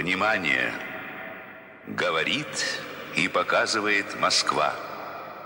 [0.00, 0.72] Внимание!
[1.86, 2.46] Говорит
[3.18, 4.72] и показывает Москва.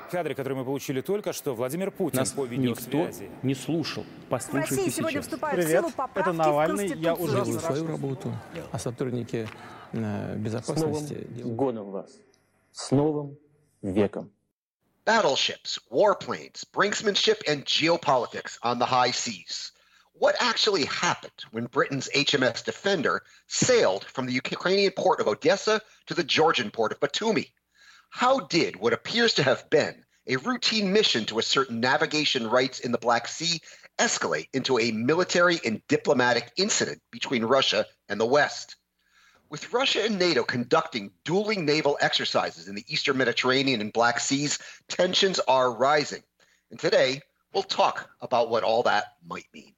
[0.06, 3.10] В кадре, который мы получили только что, Владимир Путин Нас по никто
[3.42, 4.04] не слушал.
[4.04, 5.24] В Послушайте России сегодня сейчас.
[5.24, 6.86] вступают в Привет, силу поправки это в Навальный.
[6.94, 8.32] Я уже Делаю свою работу,
[8.70, 9.48] а сотрудники
[9.90, 12.12] э, безопасности делают годом вас.
[12.70, 13.36] С Новым
[13.82, 14.30] веком.
[15.04, 19.72] battleships, warplanes, brinksmanship, and geopolitics on the high seas.
[20.16, 26.14] What actually happened when Britain's HMS Defender sailed from the Ukrainian port of Odessa to
[26.14, 27.50] the Georgian port of Batumi?
[28.10, 32.92] How did what appears to have been a routine mission to assert navigation rights in
[32.92, 33.60] the Black Sea
[33.98, 38.76] escalate into a military and diplomatic incident between Russia and the West?
[39.50, 44.60] With Russia and NATO conducting dueling naval exercises in the Eastern Mediterranean and Black Seas,
[44.86, 46.22] tensions are rising.
[46.70, 47.22] And today,
[47.52, 49.73] we'll talk about what all that might mean.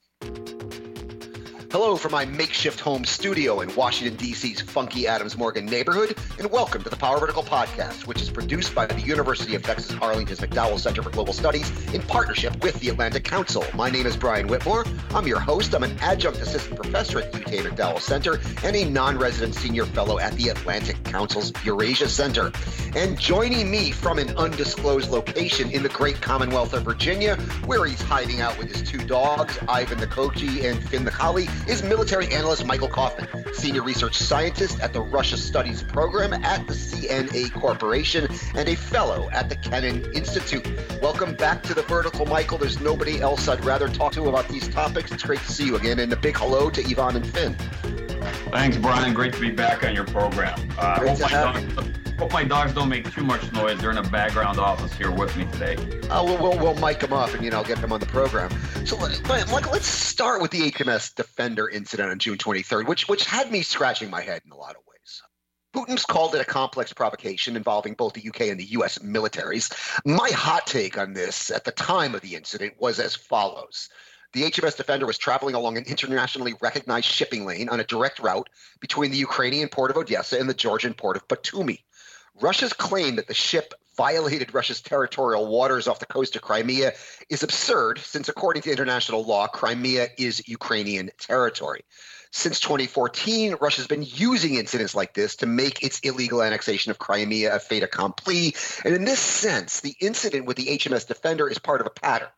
[1.72, 6.80] Hello from my makeshift home studio in Washington, D.C.'s funky Adams Morgan neighborhood, and welcome
[6.84, 10.78] to the Power Vertical Podcast, which is produced by the University of Texas Arlington's McDowell
[10.78, 13.64] Center for Global Studies in partnership with the Atlantic Council.
[13.74, 14.86] My name is Brian Whitmore.
[15.10, 15.74] I'm your host.
[15.74, 20.20] I'm an adjunct assistant professor at UT McDowell Center and a non resident senior fellow
[20.20, 22.52] at the Atlantic Council's Eurasia Center.
[22.94, 27.36] And joining me from an undisclosed location in the great Commonwealth of Virginia,
[27.66, 31.48] where he's hiding out with his two dogs, Ivan the Kochi and Finn the Collie,
[31.66, 36.74] is military analyst Michael Kofman, senior research scientist at the Russia Studies Program at the
[36.74, 40.66] CNA Corporation, and a fellow at the Kennan Institute.
[41.02, 42.58] Welcome back to the Vertical, Michael.
[42.58, 45.10] There's nobody else I'd rather talk to about these topics.
[45.10, 48.05] It's great to see you again, and a big hello to Ivan and Finn.
[48.50, 49.14] Thanks, Brian.
[49.14, 50.58] Great to be back on your program.
[50.78, 51.88] Uh, hope, my dogs,
[52.18, 53.80] hope my dogs don't make too much noise.
[53.80, 55.76] They're in a background office here with me today.
[56.08, 58.50] Uh, we'll, we'll, we'll mic them up and, you know, get them on the program.
[58.84, 63.24] So, but, Michael, let's start with the HMS Defender incident on June 23rd, which, which
[63.24, 65.22] had me scratching my head in a lot of ways.
[65.76, 69.70] Putin's called it a complex provocation involving both the UK and the US militaries.
[70.06, 73.90] My hot take on this at the time of the incident was as follows.
[74.36, 78.50] The HMS Defender was traveling along an internationally recognized shipping lane on a direct route
[78.80, 81.84] between the Ukrainian port of Odessa and the Georgian port of Batumi.
[82.42, 86.92] Russia's claim that the ship violated Russia's territorial waters off the coast of Crimea
[87.30, 91.86] is absurd, since according to international law, Crimea is Ukrainian territory.
[92.30, 97.56] Since 2014, Russia's been using incidents like this to make its illegal annexation of Crimea
[97.56, 98.54] a fait accompli.
[98.84, 102.28] And in this sense, the incident with the HMS Defender is part of a pattern.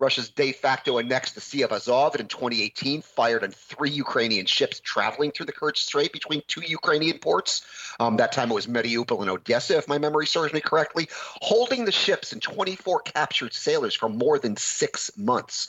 [0.00, 4.46] Russia's de facto annexed the Sea of Azov and in 2018 fired on three Ukrainian
[4.46, 7.62] ships traveling through the Kerch Strait between two Ukrainian ports.
[8.00, 11.84] Um, that time it was Mariupol and Odessa, if my memory serves me correctly, holding
[11.84, 15.68] the ships and 24 captured sailors for more than six months.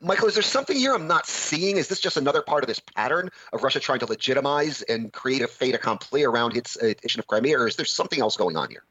[0.00, 1.76] Michael, is there something here I'm not seeing?
[1.76, 5.42] Is this just another part of this pattern of Russia trying to legitimize and create
[5.42, 8.56] a fait accompli around its uh, addition of Crimea, or is there something else going
[8.56, 8.84] on here?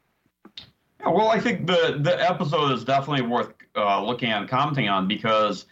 [1.04, 4.88] Yeah, Well, I think the the episode is definitely worth uh, looking at and commenting
[4.88, 5.66] on because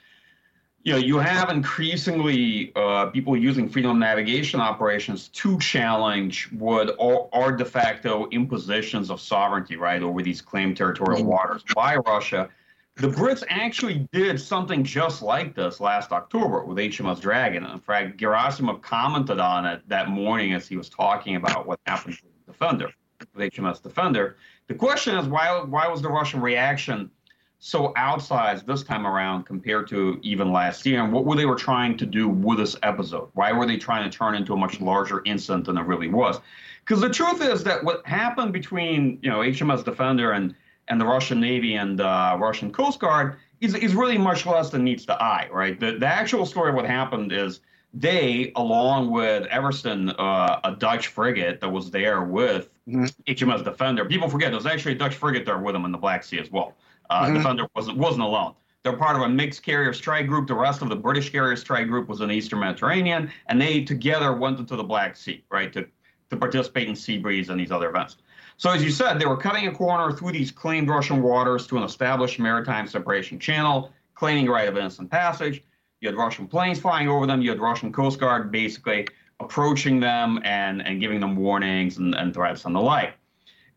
[0.83, 6.97] you know you have increasingly uh, people using freedom of navigation operations to challenge what
[7.01, 12.49] are, are de facto impositions of sovereignty right over these claimed territorial waters by Russia.
[12.97, 17.65] The Brits actually did something just like this last October with HMS Dragon.
[17.65, 22.19] In fact, Gerasimov commented on it that morning as he was talking about what happened
[22.23, 22.93] with the Defender,
[23.35, 24.37] with HMS Defender.
[24.73, 27.11] The question is why why was the Russian reaction
[27.59, 31.05] so outsized this time around compared to even last year?
[31.05, 33.29] And what were they were trying to do with this episode?
[33.35, 36.41] Why were they trying to turn into a much larger incident than it really was?
[36.81, 40.55] Because the truth is that what happened between you know HMS Defender and
[40.89, 44.83] and the Russian Navy and uh, Russian Coast Guard is, is really much less than
[44.83, 45.79] meets the eye, right?
[45.79, 47.61] The, the actual story of what happened is
[47.95, 54.29] they, along with Evertsen, uh, a Dutch frigate that was there with HMS Defender, people
[54.29, 56.75] forget there's actually a Dutch frigate there with them in the Black Sea as well.
[57.11, 58.55] Uh, Defender wasn't, wasn't alone.
[58.83, 60.49] They're part of a mixed carrier strike group.
[60.49, 63.85] The rest of the British carrier strike group was in the Eastern Mediterranean, and they
[63.85, 65.87] together went into the Black Sea, right, to,
[66.31, 68.17] to participate in sea breeze and these other events.
[68.57, 71.77] So, as you said, they were cutting a corner through these claimed Russian waters to
[71.77, 75.63] an established maritime separation channel, claiming right of innocent passage.
[76.03, 77.41] You had Russian planes flying over them.
[77.41, 79.07] You had Russian Coast Guard basically
[79.39, 83.15] approaching them and, and giving them warnings and, and threats and the like.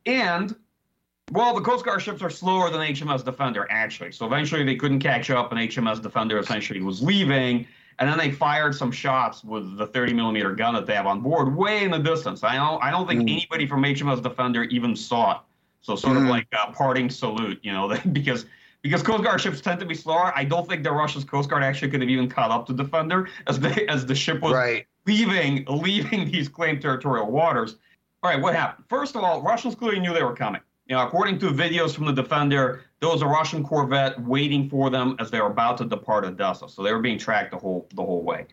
[0.08, 0.56] And,
[1.32, 4.12] well, the Coast Guard ships are slower than HMS Defender, actually.
[4.12, 7.68] So eventually they couldn't catch up, and HMS Defender essentially was leaving.
[8.00, 11.22] And then they fired some shots with the 30 millimeter gun that they have on
[11.22, 12.44] board, way in the distance.
[12.44, 13.32] I don't, I don't think mm.
[13.32, 15.38] anybody from HMS Defender even saw it.
[15.82, 16.30] So sort of mm.
[16.30, 18.48] like a parting salute, you know, because
[18.86, 20.32] because Coast Guard ships tend to be slower.
[20.36, 23.28] I don't think the Russia's Coast Guard actually could have even caught up to Defender
[23.48, 24.86] as they as the ship was Right.
[25.08, 27.78] leaving leaving these claimed territorial waters.
[28.22, 28.86] All right, what happened?
[28.88, 30.62] First of all, Russians clearly knew they were coming.
[30.86, 34.92] You know, according to videos from the Defender, there was a Russian corvette waiting for
[34.92, 36.70] them as they were about to depart Odessa.
[36.70, 38.46] So they were being tracked the whole the whole way.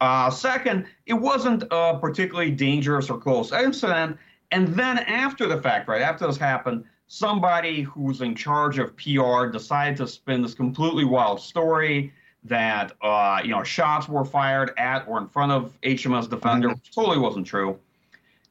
[0.00, 4.16] Uh, second, it wasn't a particularly dangerous or close incident.
[4.50, 9.46] And then after the fact, right after this happened, somebody who's in charge of PR
[9.46, 12.12] decided to spin this completely wild story
[12.44, 16.78] that uh, you know shots were fired at or in front of HMS Defender, mm-hmm.
[16.78, 17.78] which totally wasn't true.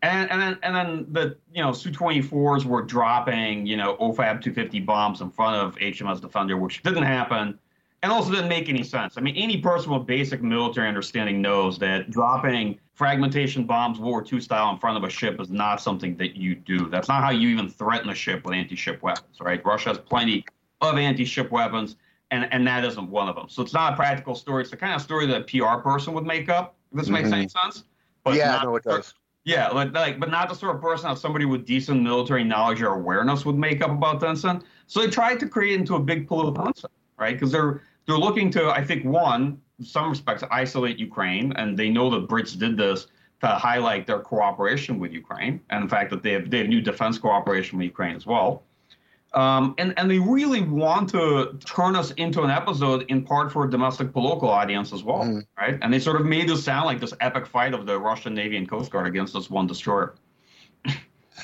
[0.02, 4.80] And, and then and then the you know Su-24s were dropping you know OFAB 250
[4.82, 7.58] bombs in front of HMS Defender, which didn't happen,
[8.04, 9.18] and also didn't make any sense.
[9.18, 14.26] I mean, any person with basic military understanding knows that dropping fragmentation bombs, World War
[14.32, 16.90] II style, in front of a ship is not something that you do.
[16.90, 19.66] That's not how you even threaten a ship with anti-ship weapons, right?
[19.66, 20.46] Russia has plenty
[20.82, 21.96] of anti-ship weapons,
[22.30, 23.48] and, and that isn't one of them.
[23.48, 24.64] So it's not a practical story.
[24.64, 26.76] It's the kind of story that a PR person would make up.
[26.92, 27.14] If this mm-hmm.
[27.14, 27.86] makes any sense.
[28.26, 29.14] But yeah, no, it does.
[29.46, 32.82] Yeah, like, like, but not the sort of person that somebody with decent military knowledge
[32.82, 34.64] or awareness would make up about the incident.
[34.88, 37.34] So they tried to create into a big political incident, right?
[37.34, 41.90] Because they're they're looking to, I think, one, in some respects, isolate Ukraine, and they
[41.90, 43.08] know the Brits did this
[43.42, 46.82] to highlight their cooperation with Ukraine, and the fact that they have they have new
[46.82, 48.64] defense cooperation with Ukraine as well.
[49.34, 53.66] Um, and and they really want to turn us into an episode in part for
[53.66, 55.46] a domestic political audience as well, mm.
[55.58, 55.78] right?
[55.82, 58.58] And they sort of made this sound like this epic fight of the Russian Navy
[58.58, 60.16] and Coast Guard against this one destroyer.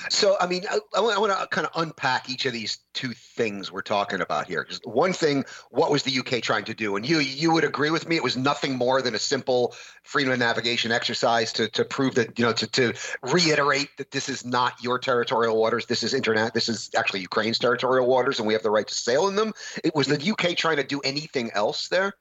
[0.09, 3.71] So, I mean, I, I want to kind of unpack each of these two things
[3.71, 4.63] we're talking about here.
[4.63, 6.95] Because one thing, what was the UK trying to do?
[6.95, 10.33] And you you would agree with me, it was nothing more than a simple freedom
[10.33, 12.93] of navigation exercise to to prove that you know to to
[13.23, 15.85] reiterate that this is not your territorial waters.
[15.85, 16.53] This is internet.
[16.53, 19.53] This is actually Ukraine's territorial waters, and we have the right to sail in them.
[19.83, 22.13] It was the UK trying to do anything else there?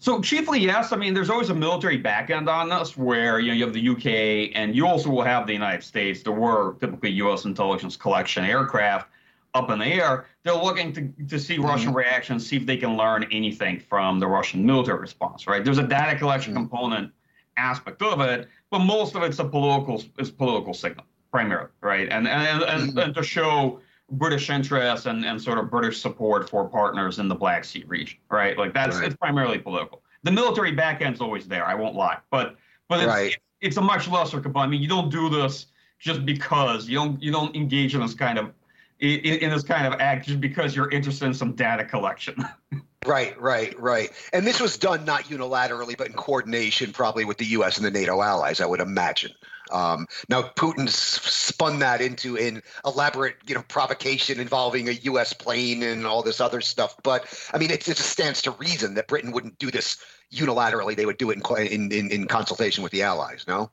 [0.00, 0.92] So chiefly, yes.
[0.92, 3.74] I mean, there's always a military back end on this, where you know you have
[3.74, 6.22] the UK, and you also will have the United States.
[6.22, 7.44] There were typically U.S.
[7.44, 9.10] intelligence collection aircraft
[9.54, 10.26] up in the air.
[10.44, 11.96] They're looking to, to see Russian mm-hmm.
[11.96, 15.48] reactions, see if they can learn anything from the Russian military response.
[15.48, 15.64] Right?
[15.64, 16.62] There's a data collection mm-hmm.
[16.62, 17.12] component
[17.56, 22.08] aspect of it, but most of it's a political is political signal primarily, right?
[22.08, 22.98] And and and, mm-hmm.
[22.98, 23.80] and to show
[24.10, 28.18] British interests and, and sort of British support for partners in the Black Sea region,
[28.30, 28.56] right?
[28.56, 29.06] Like that's right.
[29.06, 30.02] it's primarily political.
[30.22, 31.64] The military back end's always there.
[31.64, 32.56] I won't lie, but
[32.88, 33.36] but it's right.
[33.60, 34.68] it's a much lesser component.
[34.68, 35.66] I mean, you don't do this
[35.98, 38.52] just because you don't you don't engage in this kind of
[39.00, 42.44] in, in this kind of act just because you're interested in some data collection.
[43.08, 44.10] Right, right, right.
[44.34, 47.78] And this was done not unilaterally, but in coordination, probably with the U.S.
[47.78, 49.32] and the NATO allies, I would imagine.
[49.70, 55.32] Um, now, Putin spun that into an elaborate, you know, provocation involving a U.S.
[55.32, 56.96] plane and all this other stuff.
[57.02, 59.96] But I mean, it, it just stands to reason that Britain wouldn't do this
[60.30, 61.38] unilaterally; they would do it
[61.72, 63.46] in in, in consultation with the allies.
[63.48, 63.70] No.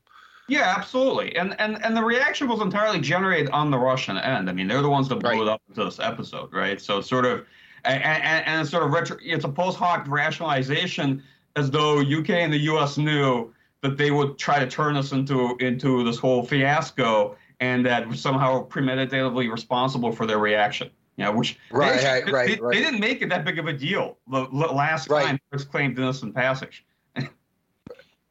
[0.48, 1.36] Yeah, absolutely.
[1.36, 4.50] And and and the reaction was entirely generated on the Russian end.
[4.50, 5.42] I mean, they're the ones that blew right.
[5.42, 6.80] it up into this episode, right?
[6.80, 7.46] So sort of,
[7.86, 11.24] and, and, and sort of retro, it's a post hoc rationalization
[11.56, 15.56] as though UK and the US knew that they would try to turn us into
[15.60, 20.90] into this whole fiasco and that somehow premeditatively responsible for their reaction.
[21.18, 22.74] Yeah, which right, they, right, right, they, right.
[22.76, 25.26] they, didn't make it that big of a deal the, last right.
[25.26, 26.85] time it was claimed innocent passage.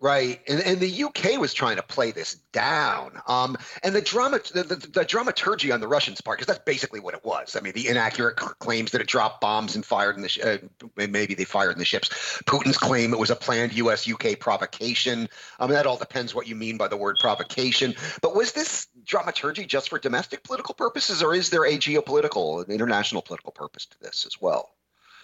[0.05, 4.39] Right, and, and the UK was trying to play this down, um, and the drama,
[4.53, 7.57] the, the, the, dramaturgy on the Russians' part, because that's basically what it was.
[7.57, 10.59] I mean, the inaccurate claims that it dropped bombs and fired in the, sh- uh,
[10.95, 12.11] maybe they fired in the ships.
[12.45, 15.27] Putin's claim it was a planned U.S.-UK provocation.
[15.59, 17.95] I mean, that all depends what you mean by the word provocation.
[18.21, 22.71] But was this dramaturgy just for domestic political purposes, or is there a geopolitical, an
[22.71, 24.75] international political purpose to this as well?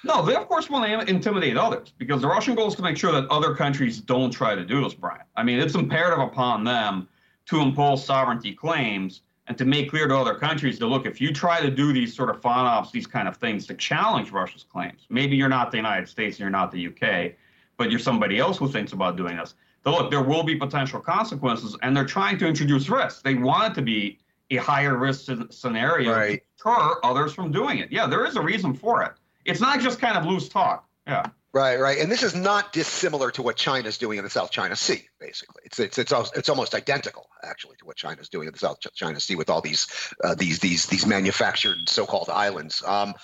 [0.04, 2.96] No, they of course want to intimidate others because the Russian goal is to make
[2.96, 5.22] sure that other countries don't try to do this, Brian.
[5.36, 7.08] I mean, it's imperative upon them
[7.46, 11.32] to impose sovereignty claims and to make clear to other countries that look, if you
[11.32, 15.06] try to do these sort of FONOPs, these kind of things to challenge Russia's claims,
[15.10, 17.32] maybe you're not the United States and you're not the UK,
[17.76, 19.54] but you're somebody else who thinks about doing this.
[19.82, 23.22] But look, there will be potential consequences, and they're trying to introduce risks.
[23.22, 26.42] They want it to be a higher risk scenario right.
[26.58, 27.90] to deter others from doing it.
[27.90, 29.12] Yeah, there is a reason for it.
[29.44, 30.88] It's not just kind of loose talk.
[31.06, 31.26] Yeah.
[31.52, 34.76] Right, right, and this is not dissimilar to what China's doing in the South China
[34.76, 35.08] Sea.
[35.18, 38.78] Basically, it's it's it's it's almost identical, actually, to what China's doing in the South
[38.94, 39.88] China Sea with all these
[40.22, 42.84] uh, these these these manufactured so-called islands.
[42.86, 43.14] Um,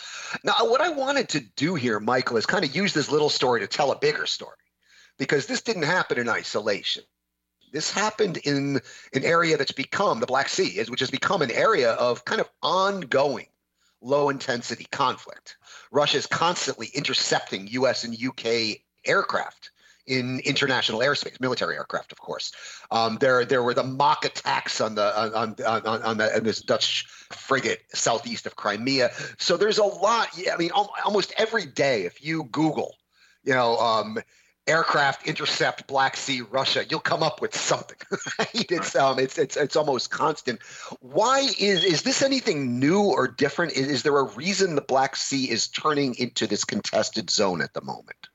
[0.42, 3.61] now, what I wanted to do here, Michael, is kind of use this little story
[3.61, 4.56] to tell a bigger story,
[5.18, 7.04] because this didn't happen in isolation.
[7.73, 8.80] This happened in
[9.12, 12.50] an area that's become the Black Sea, which has become an area of kind of
[12.61, 13.46] ongoing
[14.06, 15.56] low intensity conflict.
[15.90, 19.70] Russia is constantly intercepting US and UK aircraft
[20.06, 22.52] in international airspace, military aircraft, of course.
[22.90, 26.44] Um, there, there were the mock attacks on the on on on, on, the, on
[26.44, 29.10] this Dutch frigate southeast of Crimea.
[29.38, 30.28] So there's a lot.
[30.50, 32.94] I mean, almost every day, if you Google,
[33.44, 34.18] you know, um,
[34.66, 37.96] aircraft intercept Black Sea Russia, you'll come up with something.
[38.54, 40.61] it's um it's it's it's almost constant.
[41.00, 43.73] Why is is this anything new or different?
[43.73, 47.75] Is, is there a reason the Black Sea is turning into this contested zone at
[47.75, 48.28] the moment?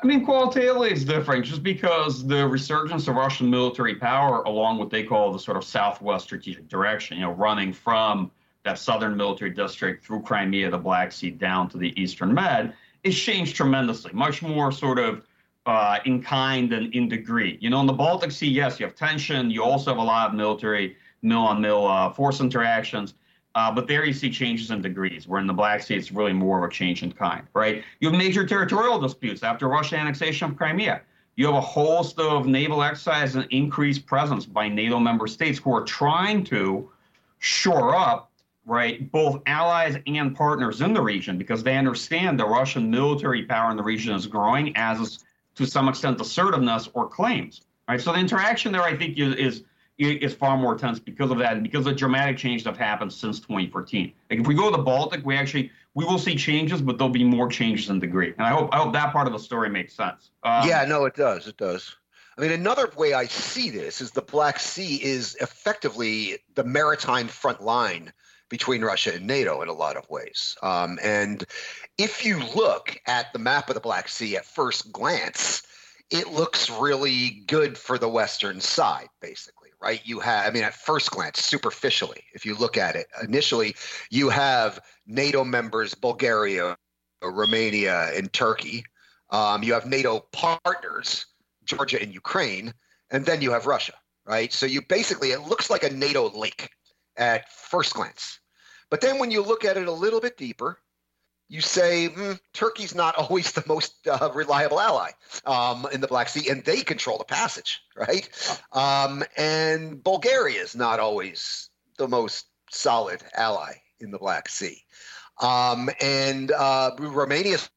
[0.00, 4.90] I mean, qualitatively, it's different just because the resurgence of Russian military power, along what
[4.90, 8.30] they call the sort of southwest strategic direction, you know, running from
[8.62, 13.18] that southern military district through Crimea, the Black Sea, down to the eastern Med, is
[13.18, 14.12] changed tremendously.
[14.12, 15.26] Much more sort of
[15.68, 17.58] uh, in kind and in degree.
[17.60, 19.50] You know, in the Baltic Sea, yes, you have tension.
[19.50, 23.14] You also have a lot of military mill on mill uh, force interactions.
[23.54, 26.32] Uh, but there you see changes in degrees, where in the Black Sea it's really
[26.32, 27.84] more of a change in kind, right?
[28.00, 31.02] You have major territorial disputes after Russian annexation of Crimea.
[31.36, 35.74] You have a host of naval exercises and increased presence by NATO member states who
[35.74, 36.90] are trying to
[37.40, 38.30] shore up,
[38.64, 43.70] right, both allies and partners in the region because they understand the Russian military power
[43.70, 45.24] in the region is growing as
[45.58, 47.62] to some extent assertiveness or claims.
[47.88, 48.00] Right.
[48.00, 49.64] So the interaction there, I think, is, is
[49.98, 52.78] is far more tense because of that and because of the dramatic change that have
[52.78, 54.12] happened since 2014.
[54.30, 57.12] Like if we go to the Baltic, we actually we will see changes, but there'll
[57.12, 58.32] be more changes in degree.
[58.38, 60.30] And I hope I hope that part of the story makes sense.
[60.44, 61.48] Um, yeah, no, it does.
[61.48, 61.96] It does.
[62.36, 67.26] I mean, another way I see this is the Black Sea is effectively the maritime
[67.26, 68.12] front line
[68.48, 70.56] between Russia and NATO in a lot of ways.
[70.62, 71.44] Um, and
[71.98, 75.62] if you look at the map of the Black Sea at first glance,
[76.10, 80.00] it looks really good for the Western side, basically, right?
[80.04, 83.76] You have, I mean, at first glance, superficially, if you look at it, initially,
[84.10, 86.76] you have NATO members, Bulgaria,
[87.22, 88.84] Romania, and Turkey.
[89.30, 91.26] Um, you have NATO partners,
[91.64, 92.72] Georgia and Ukraine,
[93.10, 94.52] and then you have Russia, right?
[94.52, 96.70] So you basically, it looks like a NATO lake
[97.18, 98.40] at first glance.
[98.90, 100.78] But then when you look at it a little bit deeper,
[101.48, 105.10] you say mm, Turkey's not always the most uh, reliable ally
[105.44, 108.28] um, in the Black Sea, and they control the passage, right?
[108.72, 114.82] Um, and Bulgaria is not always the most solid ally in the Black Sea,
[115.40, 117.68] um, and uh, Romania is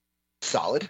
[0.42, 0.90] solid.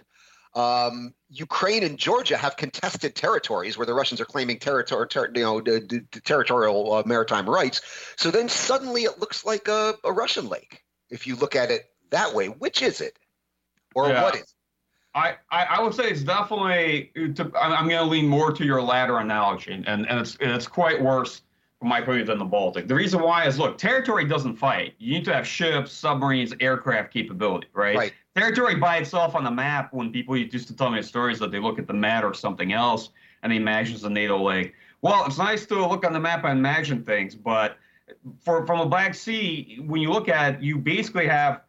[1.32, 5.60] Ukraine and Georgia have contested territories where the Russians are claiming territory, ter- you know,
[5.60, 7.80] d- d- territorial uh, maritime rights.
[8.16, 11.90] So then suddenly it looks like a, a Russian lake if you look at it
[12.10, 12.48] that way.
[12.48, 13.18] Which is it,
[13.94, 14.22] or yeah.
[14.22, 14.42] what is?
[14.42, 14.48] It?
[15.14, 17.10] I, I, I would say it's definitely.
[17.14, 21.02] To, I'm going to lean more to your latter analogy, and and it's it's quite
[21.02, 21.42] worse
[21.78, 22.88] from my point of view than the Baltic.
[22.88, 24.94] The reason why is look, territory doesn't fight.
[24.98, 27.96] You need to have ships, submarines, aircraft capability, right?
[27.96, 28.12] Right.
[28.34, 29.92] Territory by itself on the map.
[29.92, 32.72] When people used to tell me stories that they look at the map or something
[32.72, 33.10] else
[33.42, 34.74] and they imagine a NATO lake.
[35.02, 37.76] Well, it's nice to look on the map and imagine things, but
[38.40, 41.62] for from a Black Sea, when you look at it, you basically have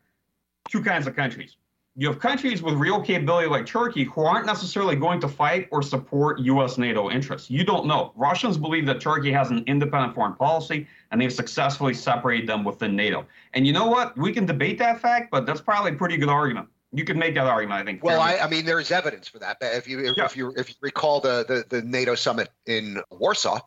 [0.70, 1.58] two kinds of countries.
[1.95, 5.83] You have countries with real capability like Turkey who aren't necessarily going to fight or
[5.83, 6.79] support U.S.
[6.79, 7.51] NATO interests.
[7.51, 8.12] You don't know.
[8.15, 12.95] Russians believe that Turkey has an independent foreign policy and they've successfully separated them within
[12.95, 13.27] NATO.
[13.53, 14.17] And you know what?
[14.17, 16.67] We can debate that fact, but that's probably a pretty good argument.
[16.93, 18.03] You could make that argument, I think.
[18.03, 19.57] Well, I, I, mean, there's evidence for that.
[19.62, 20.25] If you if, yeah.
[20.25, 23.59] if you if you recall the, the the NATO summit in Warsaw,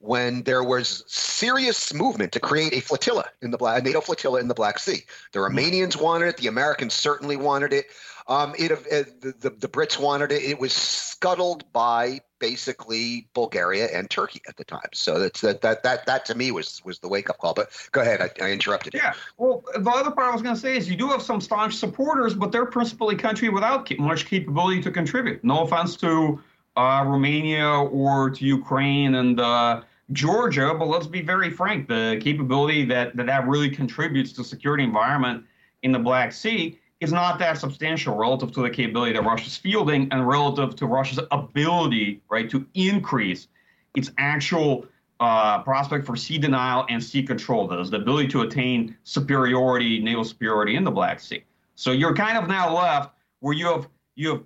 [0.00, 4.48] when there was serious movement to create a flotilla in the Black, NATO flotilla in
[4.48, 5.02] the Black Sea.
[5.32, 5.56] The mm-hmm.
[5.56, 6.36] Romanians wanted it.
[6.36, 7.86] The Americans certainly wanted it.
[8.28, 10.42] Um, it, it the, the, the Brits wanted it.
[10.42, 14.90] It was scuttled by basically Bulgaria and Turkey at the time.
[14.92, 17.54] So that's that that that that to me was was the wake up call.
[17.54, 18.94] But go ahead, I, I interrupted.
[18.94, 19.14] Yeah.
[19.38, 21.74] Well, the other part I was going to say is you do have some staunch
[21.74, 25.42] supporters, but they're principally country without much capability to contribute.
[25.42, 26.38] No offense to
[26.76, 29.80] uh, Romania or to Ukraine and uh,
[30.12, 34.84] Georgia, but let's be very frank, the capability that, that that really contributes to security
[34.84, 35.44] environment
[35.82, 40.08] in the Black Sea is not that substantial relative to the capability that Russia's fielding
[40.10, 43.48] and relative to Russia's ability, right, to increase
[43.94, 44.86] its actual
[45.20, 47.68] uh, prospect for sea denial and sea control.
[47.68, 51.44] That is the ability to attain superiority, naval superiority in the Black Sea.
[51.74, 54.42] So you're kind of now left where you have you have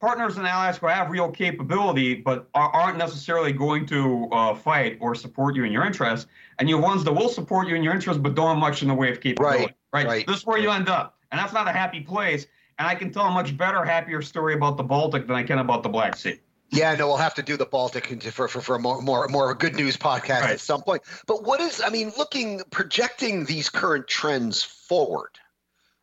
[0.00, 5.14] partners and allies who have real capability but aren't necessarily going to uh, fight or
[5.14, 6.26] support you in your interests,
[6.58, 8.82] and you have ones that will support you in your interests but don't have much
[8.82, 9.64] in the way of capability.
[9.64, 9.74] Right.
[9.92, 10.06] Right.
[10.06, 10.26] right.
[10.26, 12.46] This is where you end up, and that's not a happy place.
[12.78, 15.58] And I can tell a much better, happier story about the Baltic than I can
[15.58, 16.40] about the Black Sea.
[16.70, 19.54] Yeah, no, we'll have to do the Baltic for for, for a more more more
[19.54, 20.50] good news podcast right.
[20.50, 21.02] at some point.
[21.26, 25.38] But what is I mean, looking projecting these current trends forward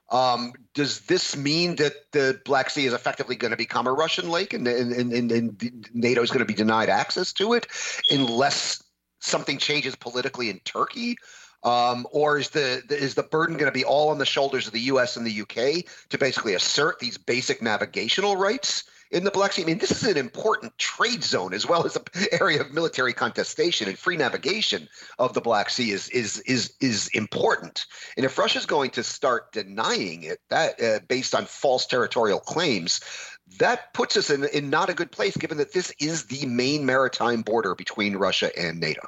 [0.09, 4.29] Um, does this mean that the Black Sea is effectively going to become a Russian
[4.29, 7.67] lake and, and, and, and NATO is going to be denied access to it
[8.11, 8.83] unless
[9.19, 11.17] something changes politically in Turkey?
[11.63, 14.67] Um, or is the, the, is the burden going to be all on the shoulders
[14.67, 15.17] of the U.S.
[15.17, 15.85] and the U.K.
[16.09, 18.83] to basically assert these basic navigational rights
[19.15, 19.63] in the Black Sea?
[19.63, 23.13] I mean, this is an important trade zone as well as an area of military
[23.13, 27.85] contestation and free navigation of the Black Sea is is is is important.
[28.17, 32.99] And if Russia's going to start denying it, that uh, based on false territorial claims,
[33.57, 36.85] that puts us in in not a good place, given that this is the main
[36.85, 39.07] maritime border between Russia and NATO.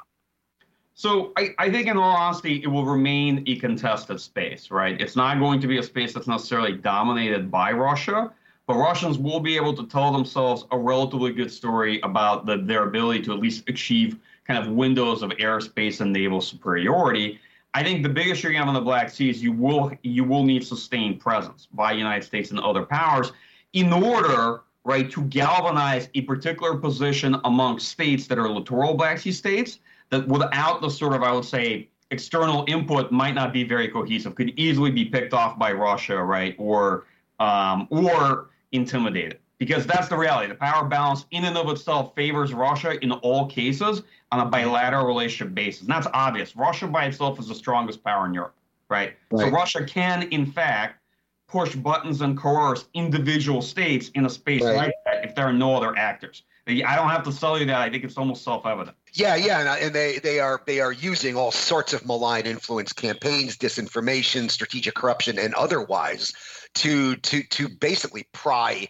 [0.94, 5.00] So I, I, think, in all honesty, it will remain a contested space, right?
[5.00, 8.32] It's not going to be a space that's necessarily dominated by Russia,
[8.68, 12.84] but Russians will be able to tell themselves a relatively good story about the, their
[12.84, 17.40] ability to at least achieve kind of windows of airspace and naval superiority.
[17.72, 20.22] I think the biggest issue you have on the Black Sea is you will you
[20.22, 23.32] will need sustained presence by the United States and other powers
[23.72, 29.32] in order, right, to galvanize a particular position among states that are littoral Black Sea
[29.32, 29.78] states
[30.10, 34.34] that without the sort of, I would say, external input might not be very cohesive,
[34.34, 37.06] could easily be picked off by Russia, right, or
[37.40, 39.38] um, or intimidated.
[39.58, 40.48] Because that's the reality.
[40.48, 45.04] The power balance in and of itself favors Russia in all cases on a bilateral
[45.04, 45.82] relationship basis.
[45.82, 46.54] And that's obvious.
[46.54, 48.54] Russia by itself is the strongest power in Europe,
[48.88, 49.14] right?
[49.32, 49.46] right?
[49.46, 51.00] So Russia can, in fact,
[51.48, 54.76] push buttons and coerce individual states in a space right.
[54.76, 56.42] like that if there are no other actors.
[56.68, 57.80] I don't have to tell you that.
[57.80, 58.94] I think it's almost self-evident.
[59.14, 62.92] Yeah, yeah, and, and, they they are they are using all sorts of malign influence
[62.92, 66.34] campaigns, disinformation, strategic corruption, and otherwise
[66.74, 68.88] to to to basically pry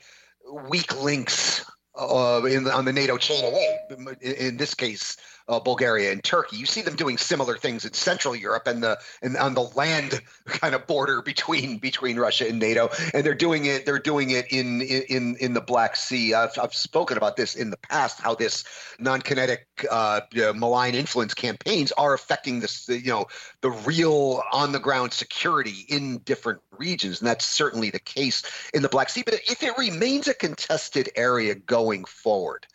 [0.68, 1.64] weak links
[1.98, 3.78] uh, in, on the NATO chain away.
[4.20, 5.16] In, in this case,
[5.48, 6.56] uh, Bulgaria and Turkey.
[6.56, 10.20] You see them doing similar things in Central Europe and the and on the land
[10.46, 13.86] kind of border between between Russia and NATO, and they're doing it.
[13.86, 16.34] They're doing it in in in the Black Sea.
[16.34, 18.20] I've, I've spoken about this in the past.
[18.20, 18.64] How this
[18.98, 20.20] non-kinetic uh,
[20.54, 22.88] malign influence campaigns are affecting this.
[22.88, 23.26] You know
[23.62, 28.42] the real on the ground security in different regions, and that's certainly the case
[28.74, 29.22] in the Black Sea.
[29.24, 32.66] But if it remains a contested area going forward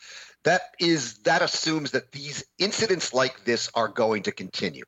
[0.44, 4.84] that is that assumes that these incidents like this are going to continue.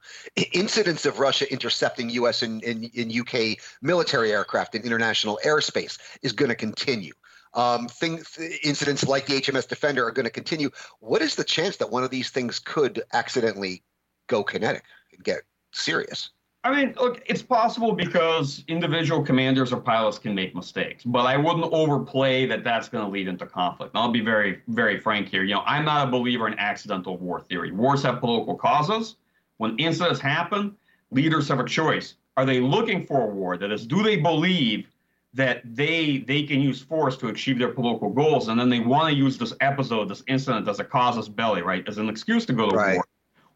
[0.54, 6.34] Incidents of russia intercepting us and, and, and uk military aircraft in international airspace is
[6.34, 7.14] going to continue.
[7.54, 10.72] Um, things, incidents like the hms defender are going to continue.
[11.00, 13.84] What is the chance that one of these things could accidentally
[14.28, 16.32] go kinetic and get serious
[16.66, 21.38] I mean, look, it's possible because individual commanders or pilots can make mistakes, but I
[21.38, 23.94] wouldn't overplay that that's going to lead into conflict.
[23.94, 25.44] And I'll be very, very frank here.
[25.44, 27.72] You know, I'm not a believer in accidental war theory.
[27.72, 29.18] Wars have political causes.
[29.58, 30.76] When incidents happen,
[31.12, 32.16] leaders have a choice.
[32.36, 33.58] Are they looking for a war?
[33.58, 34.88] That is, do they believe
[35.36, 39.12] that they they can use force to achieve their political goals, and then they want
[39.12, 42.54] to use this episode, this incident, as a casus belli, right, as an excuse to
[42.54, 42.96] go to right.
[42.96, 43.05] war?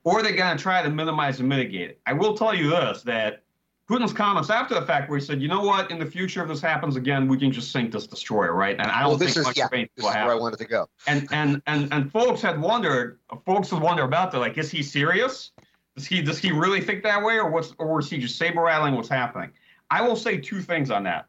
[0.04, 2.02] Or they're going to try to minimize and mitigate it.
[2.06, 3.44] I will tell you this that
[3.90, 5.90] Putin's comments after the fact, where he said, "You know what?
[5.90, 8.90] In the future, if this happens again, we can just sink this destroyer, right?" And
[8.90, 10.88] I don't well, think is, yeah, this is where I wanted to go.
[11.08, 14.40] And and and and folks had wondered, folks would wonder about that.
[14.40, 15.52] Like, is he serious?
[15.96, 18.62] Does he does he really think that way, or what's or is he just saber
[18.62, 19.52] rattling what's happening?
[19.90, 21.26] I will say two things on that.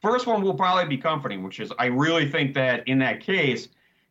[0.00, 3.68] First one will probably be comforting, which is I really think that in that case,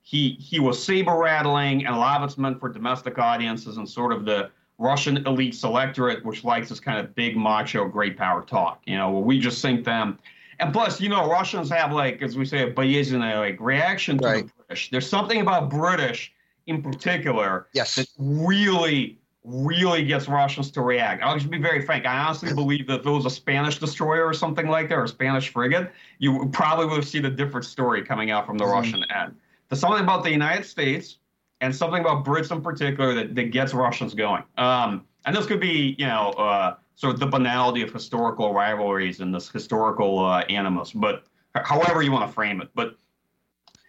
[0.08, 3.88] he he was saber rattling, and a lot of it's meant for domestic audiences and
[3.88, 8.42] sort of the Russian elite selectorate, which likes this kind of big macho great power
[8.42, 8.82] talk.
[8.86, 10.18] You know, we just think them.
[10.62, 14.26] And plus, you know, Russians have like, as we say, a Bayesian like reaction to
[14.26, 14.48] right.
[14.48, 14.90] the British.
[14.92, 16.32] There's something about British
[16.68, 17.96] in particular yes.
[17.96, 21.22] that really, really gets Russians to react.
[21.22, 22.06] I'll just be very frank.
[22.06, 25.04] I honestly believe that if it was a Spanish destroyer or something like that, or
[25.04, 28.64] a Spanish frigate, you probably would have seen a different story coming out from the
[28.64, 28.72] mm.
[28.72, 29.36] Russian end.
[29.70, 31.18] There's something about the United States
[31.62, 34.44] and something about Brits in particular that, that gets Russians going.
[34.58, 39.20] Um, and this could be, you know, uh, sort of the banality of historical rivalries
[39.20, 42.70] and this historical uh, animus, but however you want to frame it.
[42.76, 42.98] But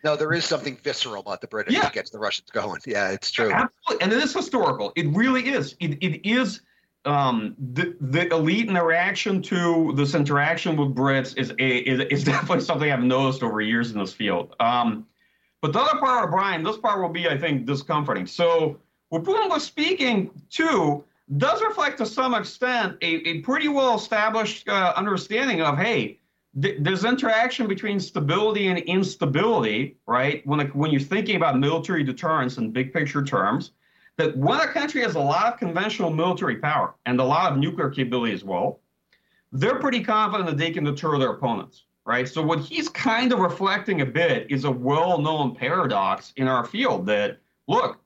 [0.05, 1.83] no, there is something visceral about the British yeah.
[1.83, 2.81] that gets the Russians going.
[2.87, 3.51] Yeah, it's true.
[3.51, 4.05] Absolutely.
[4.05, 4.93] And it is historical.
[4.95, 5.75] It really is.
[5.81, 6.61] It, it is
[7.05, 12.91] um, the the elite reaction to this interaction with Brits is, is is definitely something
[12.91, 14.55] I've noticed over years in this field.
[14.61, 15.07] Um,
[15.61, 18.27] but the other part, of Brian, this part will be, I think, discomforting.
[18.27, 21.05] So what Putin was speaking to
[21.37, 26.19] does reflect to some extent a, a pretty well established uh, understanding of, hey,
[26.61, 30.47] th- there's interaction between stability and instability, right?
[30.47, 33.73] When, it, when you're thinking about military deterrence in big picture terms,
[34.17, 37.59] that when a country has a lot of conventional military power and a lot of
[37.59, 38.81] nuclear capability as well,
[39.53, 42.27] they're pretty confident that they can deter their opponents, right?
[42.27, 47.05] So what he's kind of reflecting a bit is a well-known paradox in our field
[47.07, 48.01] that look,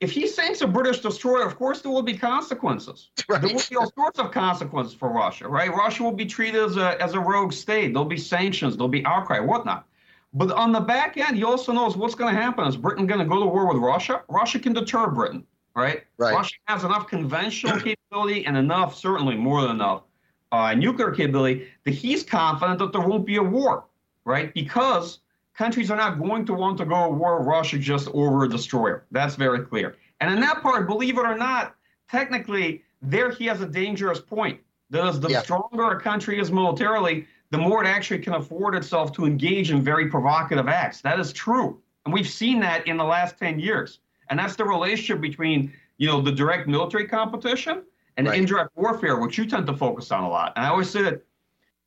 [0.00, 3.10] if he sinks a British destroyer, of course there will be consequences.
[3.28, 3.40] Right.
[3.40, 5.70] There will be all sorts of consequences for Russia, right?
[5.70, 7.92] Russia will be treated as a as a rogue state.
[7.92, 9.86] There'll be sanctions, there'll be outcry, whatnot.
[10.32, 12.66] But on the back end, he also knows what's going to happen.
[12.66, 14.22] Is Britain going to go to war with Russia?
[14.28, 15.44] Russia can deter Britain,
[15.76, 16.02] right?
[16.18, 16.34] right.
[16.34, 20.02] Russia has enough conventional capability and enough, certainly more than enough,
[20.52, 23.84] uh, nuclear capability that he's confident that there won't be a war,
[24.24, 24.52] right?
[24.54, 25.20] Because
[25.56, 28.48] countries are not going to want to go to war with Russia just over a
[28.48, 29.04] destroyer.
[29.10, 29.96] That's very clear.
[30.20, 31.74] And in that part, believe it or not,
[32.10, 34.60] technically, there he has a dangerous point.
[34.90, 35.42] That is, the yeah.
[35.42, 39.82] stronger a country is militarily, the more it actually can afford itself to engage in
[39.82, 41.00] very provocative acts.
[41.00, 41.80] That is true.
[42.04, 44.00] And we've seen that in the last 10 years.
[44.28, 47.82] And that's the relationship between, you know, the direct military competition
[48.20, 48.38] and right.
[48.38, 50.52] indirect warfare, which you tend to focus on a lot.
[50.54, 51.24] And I always say that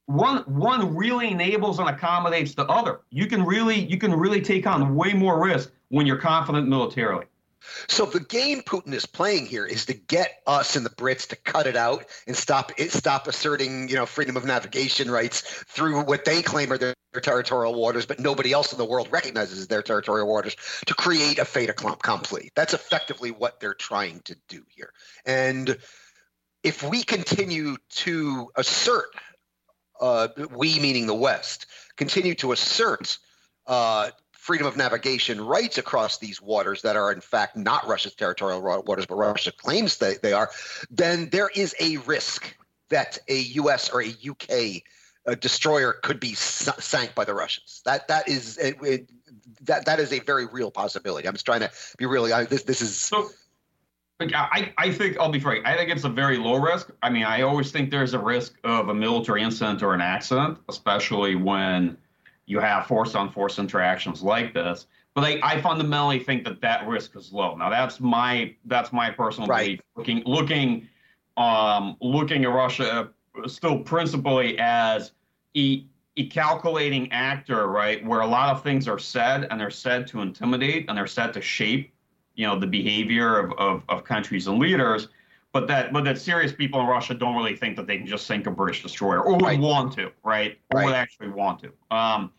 [0.07, 3.01] one one really enables and accommodates the other.
[3.11, 7.25] You can really you can really take on way more risk when you're confident militarily.
[7.87, 11.37] So the game Putin is playing here is to get us and the Brits to
[11.37, 16.03] cut it out and stop it, stop asserting, you know, freedom of navigation rights through
[16.03, 19.59] what they claim are their, their territorial waters, but nobody else in the world recognizes
[19.59, 22.51] as their territorial waters to create a fait accompli.
[22.53, 24.91] That's effectively what they're trying to do here.
[25.25, 25.77] And
[26.63, 29.09] if we continue to assert,
[29.99, 31.65] uh, we meaning the West,
[31.97, 33.17] continue to assert
[33.67, 38.61] uh, freedom of navigation rights across these waters that are in fact not Russia's territorial
[38.61, 40.49] waters, but Russia claims they, they are,
[40.89, 42.55] then there is a risk
[42.89, 43.89] that a U.S.
[43.89, 44.83] or a U.K.
[45.25, 47.81] Uh, destroyer could be sank by the Russians.
[47.85, 49.09] That that is it, it,
[49.61, 51.27] that that is a very real possibility.
[51.27, 52.33] I'm just trying to be really.
[52.33, 52.99] I, this this is.
[52.99, 53.29] So,
[54.19, 55.65] I, I think I'll be frank.
[55.65, 56.91] I think it's a very low risk.
[57.01, 60.59] I mean, I always think there's a risk of a military incident or an accident,
[60.69, 61.97] especially when
[62.45, 64.87] you have force on force interactions like this.
[65.13, 67.55] But I, I, fundamentally think that that risk is low.
[67.55, 69.65] Now that's my that's my personal right.
[69.65, 69.81] belief.
[69.95, 70.89] Looking looking
[71.37, 73.09] um, looking at Russia
[73.47, 75.11] still principally as
[75.55, 75.85] a,
[76.17, 80.21] a calculating actor, right, where a lot of things are said and they're said to
[80.21, 81.92] intimidate and they're said to shape,
[82.35, 85.09] you know, the behavior of, of, of countries and leaders.
[85.51, 88.25] But that but that serious people in Russia don't really think that they can just
[88.25, 89.59] sink a British destroyer or would right.
[89.59, 90.57] want to, right?
[90.73, 90.85] Or right.
[90.87, 91.71] would actually want to.
[91.95, 92.31] Um,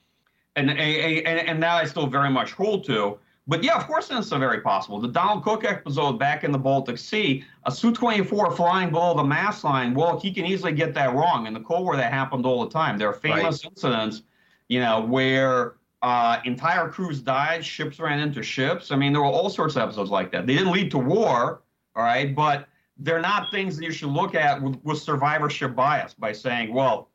[0.57, 3.19] and, and and that I still very much hold to.
[3.47, 5.01] But yeah, of course, it's very possible.
[5.01, 9.65] The Donald Cook episode back in the Baltic Sea, a Su-24 flying below the mast
[9.65, 9.93] line.
[9.93, 11.47] Well, he can easily get that wrong.
[11.47, 12.97] In the Cold War, that happened all the time.
[12.97, 13.71] There are famous right.
[13.71, 14.23] incidents,
[14.69, 15.75] you know, where
[16.05, 18.93] uh, entire crews died, ships ran into ships.
[18.93, 20.47] I mean, there were all sorts of episodes like that.
[20.47, 21.63] They didn't lead to war,
[21.97, 26.13] all right, but they're not things that you should look at with, with survivorship bias
[26.13, 27.09] by saying, well,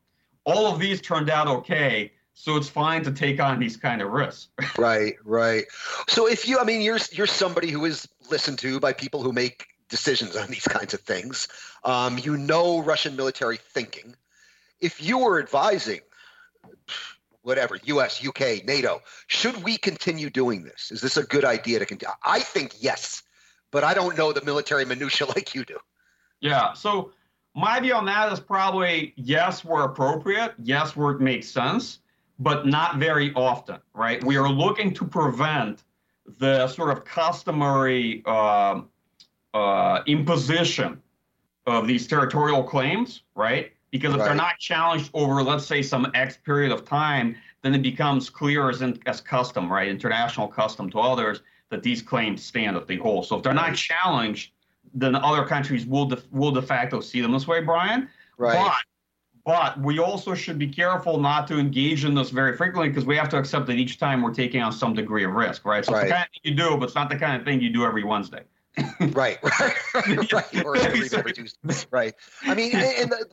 [0.44, 4.10] all of these turned out okay so it's fine to take on these kind of
[4.10, 4.48] risks.
[4.78, 5.64] right, right.
[6.08, 9.30] So if you, I mean, you're you're somebody who is listened to by people who
[9.30, 11.48] make decisions on these kinds of things.
[11.84, 14.16] Um, you know Russian military thinking.
[14.80, 16.00] If you were advising,
[17.42, 20.90] whatever, U.S., U.K., NATO, should we continue doing this?
[20.90, 22.12] Is this a good idea to continue?
[22.24, 23.22] I think yes,
[23.70, 25.78] but I don't know the military minutia like you do.
[26.40, 26.72] Yeah.
[26.72, 27.12] So
[27.54, 32.00] my view on that is probably yes, where appropriate, yes, where it makes sense
[32.40, 34.24] but not very often, right?
[34.24, 35.84] We are looking to prevent
[36.38, 38.80] the sort of customary uh,
[39.52, 41.00] uh, imposition
[41.66, 43.72] of these territorial claims, right?
[43.90, 44.26] Because if right.
[44.26, 48.70] they're not challenged over, let's say, some X period of time, then it becomes clear
[48.70, 49.88] as, in, as custom, right?
[49.88, 53.26] International custom to others that these claims stand that they hold.
[53.26, 54.52] So if they're not challenged,
[54.94, 58.08] then other countries will de, will de facto see them this way, Brian.
[58.38, 58.54] Right.
[58.54, 58.74] But
[59.46, 63.16] but we also should be careful not to engage in this very frequently because we
[63.16, 65.84] have to accept that each time we're taking on some degree of risk, right?
[65.84, 66.02] So right.
[66.02, 67.70] it's the kind of thing you do, but it's not the kind of thing you
[67.70, 68.42] do every Wednesday.
[69.12, 71.86] right, right, right, or every, every Tuesday.
[71.90, 72.14] Right.
[72.42, 73.26] I mean, and the,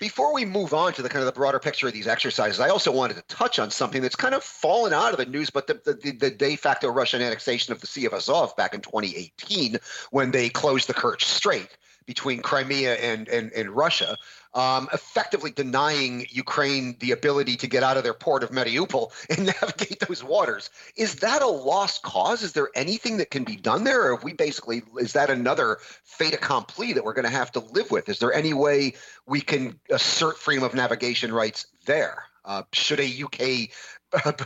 [0.00, 2.70] before we move on to the kind of the broader picture of these exercises, I
[2.70, 5.66] also wanted to touch on something that's kind of fallen out of the news, but
[5.66, 9.76] the, the, the de facto Russian annexation of the Sea of Azov back in 2018
[10.10, 11.68] when they closed the Kerch Strait
[12.06, 14.16] between Crimea and, and, and Russia
[14.54, 19.46] um, effectively denying Ukraine the ability to get out of their port of Mariupol and
[19.62, 20.70] navigate those waters.
[20.96, 22.42] Is that a lost cause?
[22.42, 24.10] Is there anything that can be done there?
[24.10, 27.60] Or if we basically, is that another fait accompli that we're going to have to
[27.60, 28.08] live with?
[28.08, 28.94] Is there any way
[29.26, 32.24] we can assert freedom of navigation rights there?
[32.44, 33.70] Uh, should a UK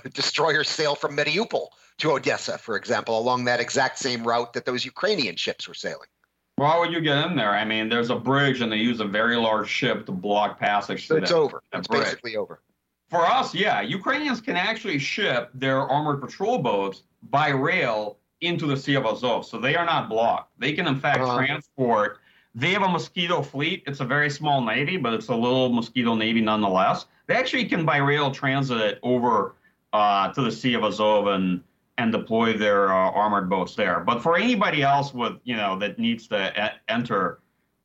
[0.13, 4.85] destroyer sail from Mariupol to Odessa, for example, along that exact same route that those
[4.85, 6.09] Ukrainian ships were sailing?
[6.57, 7.51] Why would you get in there?
[7.51, 11.09] I mean, there's a bridge, and they use a very large ship to block passage.
[11.09, 11.63] So to it's that, over.
[11.73, 12.05] that It's bridge.
[12.05, 12.61] basically over.
[13.11, 18.77] For us, yeah, Ukrainians can actually ship their armored patrol boats by rail into the
[18.77, 20.53] Sea of Azov, so they are not blocked.
[20.59, 21.37] They can, in fact, Uh-huh.
[21.37, 22.19] transport.
[22.55, 23.83] They have a Mosquito fleet.
[23.87, 27.07] It's a very small navy, but it's a little Mosquito navy nonetheless.
[27.27, 29.55] They actually can by rail transit over
[29.93, 31.63] uh, to the Sea of Azov and
[31.99, 34.01] and deploy their uh, armored boats there.
[34.01, 37.41] But for anybody else with you know that needs to e- enter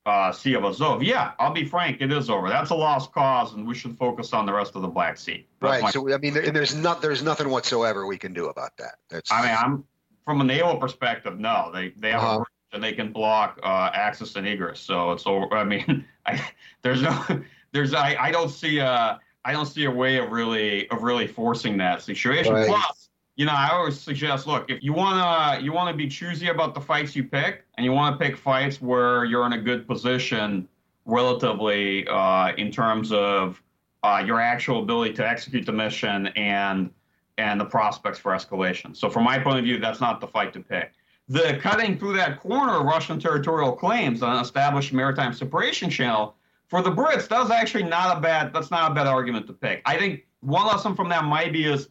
[0.06, 2.50] uh, Sea of Azov, yeah, I'll be frank, it is over.
[2.50, 5.46] That's a lost cause, and we should focus on the rest of the Black Sea.
[5.62, 5.94] That's Right.
[5.94, 8.96] So I mean, there, there's not there's nothing whatsoever we can do about that.
[9.10, 9.84] That's I mean, I'm
[10.26, 11.40] from a naval perspective.
[11.40, 12.40] No, they they have Uh-huh.
[12.40, 14.80] a and they can block uh, access and egress.
[14.80, 15.56] So it's over.
[15.58, 16.40] I mean, I,
[16.84, 17.24] there's no,
[17.72, 21.26] there's I, I don't see a I don't see a way of really of really
[21.28, 22.54] forcing that situation.
[22.54, 22.68] Right.
[22.68, 22.99] Plus,
[23.40, 26.82] you know, I always suggest, look, if you wanna you wanna be choosy about the
[26.82, 30.68] fights you pick, and you want to pick fights where you're in a good position
[31.06, 33.64] relatively uh, in terms of
[34.04, 36.92] uh, your actual ability to execute the mission and
[37.38, 38.94] and the prospects for escalation.
[38.94, 40.92] So from my point of view, that's not the fight to pick.
[41.30, 46.36] The cutting through that corner of Russian territorial claims on an established maritime separation channel
[46.68, 49.82] for the Brits, that's actually not a bad that's not a bad argument to pick.
[49.86, 51.88] I think one lesson from that might be is,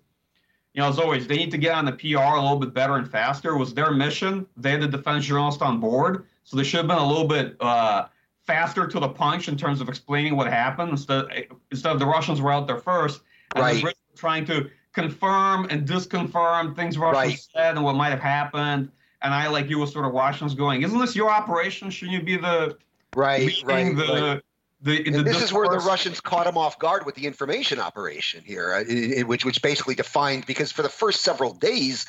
[0.79, 2.95] you know, as always, they need to get on the PR a little bit better
[2.99, 3.51] and faster.
[3.53, 4.47] It was their mission.
[4.57, 7.57] They had the defense journalist on board, so they should have been a little bit
[7.59, 8.07] uh,
[8.47, 12.41] faster to the punch in terms of explaining what happened instead instead of the Russians
[12.41, 13.23] were out there first
[13.57, 13.85] and Right.
[14.15, 17.39] trying to confirm and disconfirm things Russia Right.
[17.53, 18.93] said and what might have happened.
[19.23, 21.91] And I, like you, was sort of watching us going, "Isn't this your operation?
[21.91, 22.79] Shouldn't you be the
[23.17, 24.43] right, right, the, right.
[24.81, 25.79] The, the this is where the?
[25.79, 30.47] Russians caught him off guard with the information operation here, uh, which which basically defined
[30.47, 32.07] because for the first several days,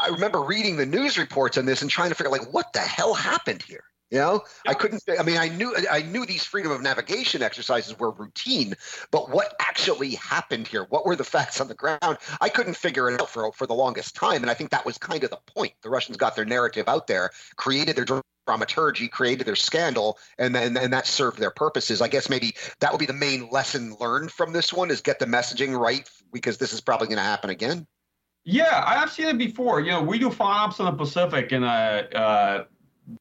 [0.00, 2.72] I remember reading the news reports on this and trying to figure out like what
[2.72, 3.84] the hell happened here.
[4.10, 5.00] You know, I couldn't.
[5.00, 8.76] Say, I mean, I knew I knew these freedom of navigation exercises were routine,
[9.10, 10.86] but what actually happened here?
[10.90, 12.18] What were the facts on the ground?
[12.40, 14.96] I couldn't figure it out for for the longest time, and I think that was
[14.96, 15.72] kind of the point.
[15.82, 18.04] The Russians got their narrative out there, created their
[18.46, 22.00] dramaturgy, created their scandal, and then and that served their purposes.
[22.00, 25.18] I guess maybe that would be the main lesson learned from this one: is get
[25.18, 27.86] the messaging right because this is probably going to happen again.
[28.44, 29.80] Yeah, I've seen it before.
[29.80, 32.64] You know, we do FONOPS in the Pacific in a uh,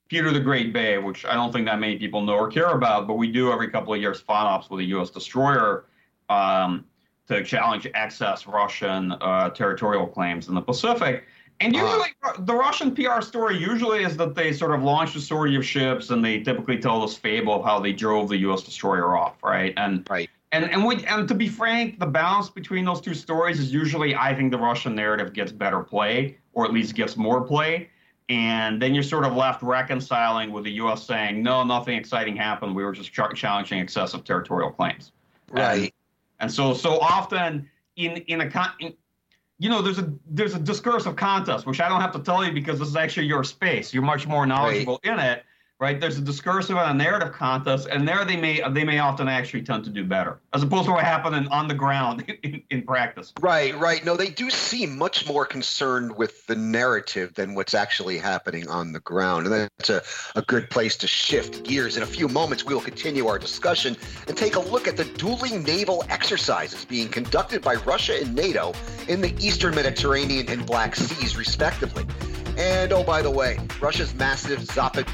[0.07, 3.07] Peter the Great Bay, which I don't think that many people know or care about,
[3.07, 5.09] but we do every couple of years FONOPS with a U.S.
[5.09, 5.85] destroyer
[6.29, 6.85] um,
[7.27, 11.25] to challenge excess Russian uh, territorial claims in the Pacific.
[11.61, 11.85] And Uh-huh.
[11.85, 15.65] usually, the Russian PR story usually is that they sort of launch a story of
[15.65, 18.61] ships, and they typically tell this fable of how they drove the U.S.
[18.61, 19.73] destroyer off, right?
[19.77, 20.29] And Right.
[20.51, 24.15] and and we and to be frank, the balance between those two stories is usually
[24.15, 27.89] I think the Russian narrative gets better play, or at least gets more play.
[28.27, 31.03] And then you're sort of left reconciling with the U.S.
[31.03, 32.75] saying, no, nothing exciting happened.
[32.75, 35.11] We were just ch- challenging excessive territorial claims.
[35.51, 35.93] Right.
[36.39, 38.93] And so, so often in in a con, in,
[39.57, 42.51] you know, there's a there's a discursive contest, which I don't have to tell you
[42.51, 43.93] because this is actually your space.
[43.93, 45.43] You're much more knowledgeable in it,
[45.79, 45.99] right?
[45.99, 49.63] There's a discursive and a narrative contest, and there they may they may often actually
[49.63, 53.33] tend to do better, as opposed to what happened on the ground in, in practice.
[53.39, 54.03] Right, right.
[54.05, 58.93] No, they do seem much more concerned with the narrative than what's actually happening on
[58.93, 59.47] the ground.
[59.47, 60.01] And that's a,
[60.35, 61.97] a good place to shift gears.
[61.97, 65.05] In a few moments, we will continue our discussion and take a look at the
[65.05, 68.73] dueling naval exercises being conducted by Russia and NATO
[69.07, 72.05] in the Eastern Mediterranean and Black Seas, respectively.
[72.57, 75.13] And oh, by the way, Russia's massive Zapad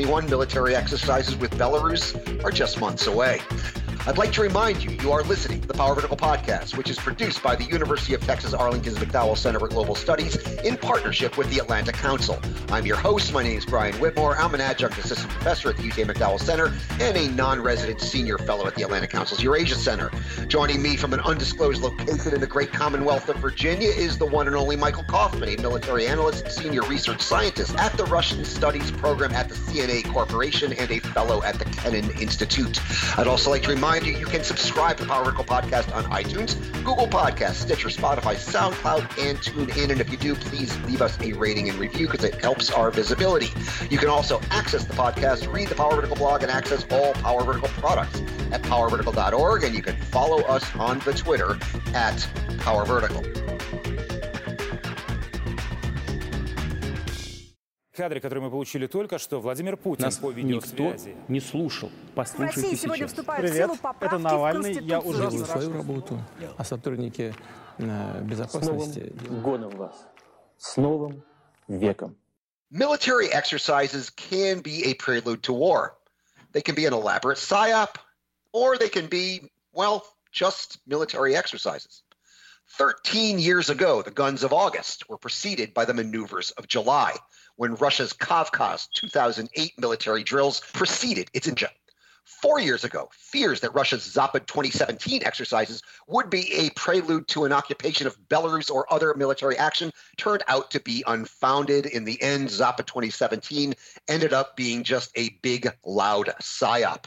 [0.00, 3.40] 2021 military exercises with Belarus are just months away.
[4.06, 6.98] I'd like to remind you, you are listening to the Power Vertical Podcast, which is
[6.98, 11.50] produced by the University of Texas Arlington's McDowell Center for Global Studies in partnership with
[11.50, 12.40] the Atlantic Council.
[12.70, 13.30] I'm your host.
[13.34, 14.38] My name is Brian Whitmore.
[14.38, 18.66] I'm an adjunct assistant professor at the UT McDowell Center and a non-resident senior fellow
[18.66, 20.10] at the Atlantic Council's Eurasia Center.
[20.48, 24.46] Joining me from an undisclosed location in the great Commonwealth of Virginia is the one
[24.46, 28.90] and only Michael Kofman, a military analyst, and senior research scientist at the Russian Studies
[28.92, 32.80] Program at the CNA Corporation and a fellow at the Kennan Institute.
[33.18, 36.54] I'd also like to remind you, you can subscribe to Power Vertical Podcast on iTunes,
[36.84, 39.90] Google Podcasts, Stitcher, Spotify, SoundCloud, and TuneIn.
[39.90, 42.92] And if you do, please leave us a rating and review because it helps our
[42.92, 43.48] visibility.
[43.90, 47.42] You can also access the podcast, read the Power Vertical blog, and access all Power
[47.42, 48.22] Vertical products
[48.52, 49.64] at powervertical.org.
[49.64, 51.58] And you can follow us on the Twitter
[51.92, 52.24] at
[52.60, 53.24] Power Vertical.
[58.00, 61.16] Кадре, который мы получили только что, Владимир Путин Нас по никто видеосвязи.
[61.28, 61.90] не слушал.
[61.90, 63.10] В Послушайте России сегодня сейчас.
[63.10, 66.18] вступают в Привет, силу поправки это Навальный, в я уже Делаю свою работу,
[66.56, 67.34] а сотрудники
[67.76, 69.12] э, С новым безопасности...
[69.42, 69.94] годом вас!
[70.56, 71.22] С новым
[71.68, 72.16] веком!
[72.72, 75.96] Military exercises can be a prelude to war.
[76.52, 77.96] They can be an elaborate psyop,
[78.52, 82.02] or they can be, well, just military exercises.
[82.78, 87.14] 13 years ago, the guns of August were preceded by the maneuvers of July,
[87.60, 91.68] when Russia's Kavkaz 2008 military drills preceded its invasion.
[92.24, 97.52] Four years ago, fears that Russia's Zapad 2017 exercises would be a prelude to an
[97.52, 101.84] occupation of Belarus or other military action turned out to be unfounded.
[101.84, 103.74] In the end, Zapad 2017
[104.08, 107.04] ended up being just a big, loud psyop.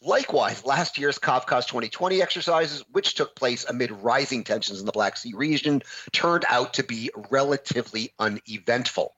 [0.00, 5.18] Likewise, last year's Kavkaz 2020 exercises, which took place amid rising tensions in the Black
[5.18, 9.14] Sea region, turned out to be relatively uneventful.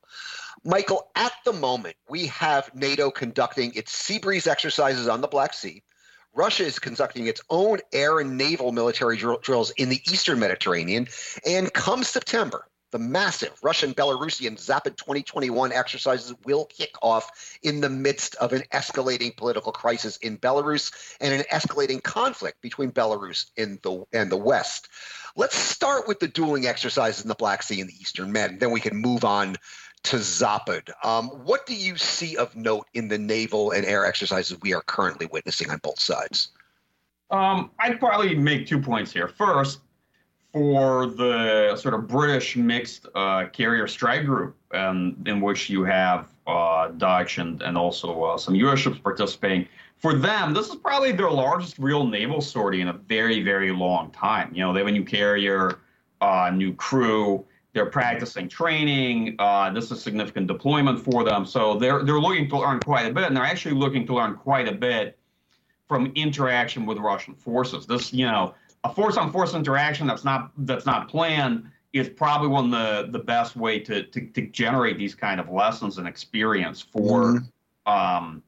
[0.64, 5.53] Michael, at the moment, we have NATO conducting its Sea Breeze exercises on the Black
[5.53, 5.83] Sea.
[6.35, 11.07] Russia is conducting its own air and naval military drill- drills in the eastern Mediterranean.
[11.46, 17.90] And come September, the massive Russian Belarusian Zapad 2021 exercises will kick off in the
[17.90, 23.81] midst of an escalating political crisis in Belarus and an escalating conflict between Belarus and
[23.83, 24.88] the, and the West.
[25.37, 28.61] Let's start with the dueling exercises in the Black Sea and the Eastern Med, and
[28.61, 29.57] then we can move on
[30.05, 30.90] to Zapad.
[31.03, 34.83] Um, what do you see of note in the naval and air exercises we are
[34.83, 36.51] currently witnessing on both sides?
[37.31, 39.29] Um, I'd probably make two points here.
[39.29, 39.81] First,
[40.53, 46.29] for the sort of British mixed uh, carrier strike group, um, in which you have
[46.47, 48.79] uh, Dutch and, and also uh, some U.S.
[48.79, 49.67] ships participating.
[49.97, 54.11] For them, this is probably their largest real naval sortie in a very, very long
[54.11, 54.55] time.
[54.55, 55.79] You know, they have a new carrier,
[56.21, 57.45] uh, new crew.
[57.75, 59.35] They're practicing training.
[59.39, 61.45] Uh, this is significant deployment for them.
[61.45, 64.37] So they're they're looking to learn quite a bit, and they're actually looking to learn
[64.37, 65.19] quite a bit
[65.89, 67.85] from interaction with Russian forces.
[67.85, 72.49] This, you know, a force on force interaction that's not that's not planned is probably
[72.49, 76.09] one of the, the best way to, to, to generate these kind of lessons and
[76.09, 77.35] experience for
[77.87, 77.93] mm-hmm.
[77.93, 78.43] um,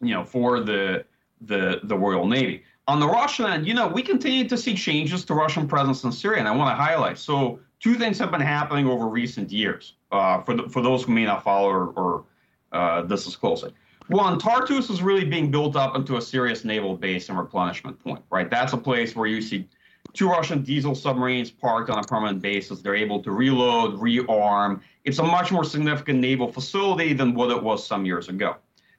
[0.00, 1.04] you know for the
[1.42, 2.64] the the Royal Navy.
[2.88, 6.10] On the Russian end, you know, we continue to see changes to Russian presence in
[6.10, 7.18] Syria, and I want to highlight.
[7.18, 9.94] So two things have been happening over recent years.
[10.10, 12.24] Uh, for the, for those who may not follow or, or
[12.72, 13.72] uh, this is closely.
[14.08, 18.22] One, Tartus is really being built up into a serious naval base and replenishment point,
[18.30, 18.48] right?
[18.48, 19.68] That's a place where you see
[20.14, 22.80] two Russian diesel submarines parked on a permanent basis.
[22.80, 24.80] They're able to reload, rearm.
[25.04, 28.56] It's a much more significant naval facility than what it was some years ago.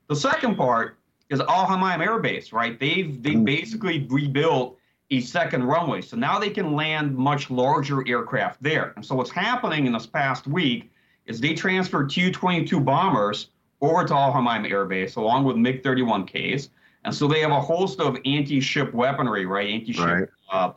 [0.08, 2.80] The second part is Hmeimim Air Base, right?
[2.80, 3.44] They've they mm-hmm.
[3.46, 4.78] basically rebuilt
[5.12, 8.93] a second runway, so now they can land much larger aircraft there.
[8.95, 10.91] And so what's happening in this past week
[11.26, 13.48] is they transferred Tu-22 bombers
[13.82, 16.69] over to Hmeimim Air Base along with MiG-31Ks.
[17.06, 19.69] And so they have a host of anti-ship weaponry, right?
[19.69, 20.28] Anti-ship right.
[20.52, 20.74] Uh,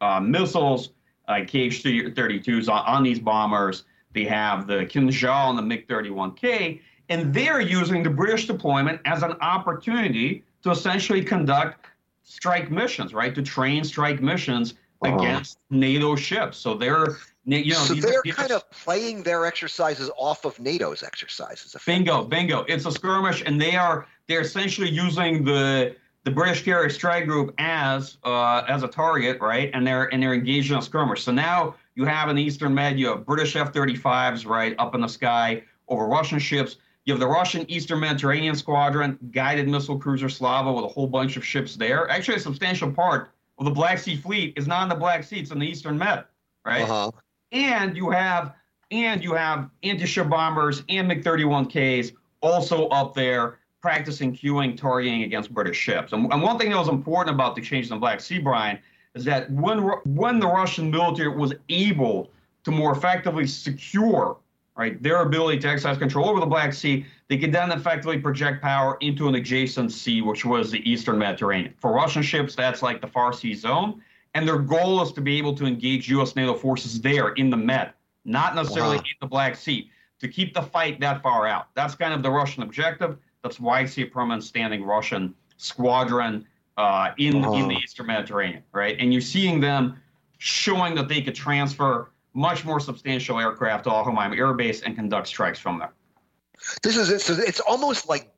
[0.00, 0.90] uh, missiles,
[1.28, 3.84] uh, KH-32s on, on, these bombers.
[4.12, 9.32] They have the Kinzhal and the MiG-31K, and they're using the British deployment as an
[9.40, 11.86] opportunity to essentially conduct
[12.24, 13.34] strike missions, right?
[13.34, 15.16] To train strike missions uh-huh.
[15.16, 16.58] against NATO ships.
[16.58, 21.76] So they're you know, so they're kind of playing their exercises off of NATO's exercises.
[21.84, 22.64] Bingo, bingo.
[22.68, 27.54] It's a skirmish, and they are they're essentially using the the British carrier strike group
[27.58, 29.70] as uh, as a target, right?
[29.74, 31.22] And they're and they're engaged in a skirmish.
[31.22, 35.02] So now you have in the Eastern Med, you have British F-35s, right, up in
[35.02, 36.76] the sky over Russian ships.
[37.04, 41.36] You have the Russian Eastern Mediterranean Squadron, guided missile cruiser Slava with a whole bunch
[41.36, 42.08] of ships there.
[42.10, 45.40] Actually, a substantial part of the Black Sea Fleet is not in the Black Sea;
[45.40, 46.24] it's in the Eastern Med,
[46.64, 46.82] right?
[46.82, 47.10] Uh-huh
[47.54, 48.52] and you have
[48.90, 52.12] and you have anti-ship bombers and MiG-31Ks
[52.42, 56.12] also up there practicing cueing, targeting against British ships.
[56.12, 58.78] And, and, one thing that was important about the changes in the Black Sea, Brian,
[59.14, 62.30] is that when when the Russian military was able
[62.64, 64.36] to more effectively secure
[64.76, 68.62] right their ability to exercise control over the Black Sea, they could then effectively project
[68.62, 71.74] power into an adjacent sea, which was the Eastern Mediterranean.
[71.78, 74.02] For Russian ships, that's like the Far Sea Zone.
[74.34, 76.34] And their goal is to be able to engage U.S.
[76.34, 77.92] NATO forces there in the Med,
[78.24, 79.02] not necessarily wow.
[79.02, 81.68] in the Black Sea, to keep the fight that far out.
[81.74, 83.16] That's kind of the Russian objective.
[83.42, 87.54] That's why I see a permanent standing Russian squadron uh, in wow.
[87.54, 88.96] in the Eastern Mediterranean, right?
[88.98, 90.00] And you're seeing them
[90.38, 95.28] showing that they could transfer much more substantial aircraft to Hmeimim Air Base and conduct
[95.28, 95.92] strikes from there.
[96.82, 98.32] This is it's, it's almost like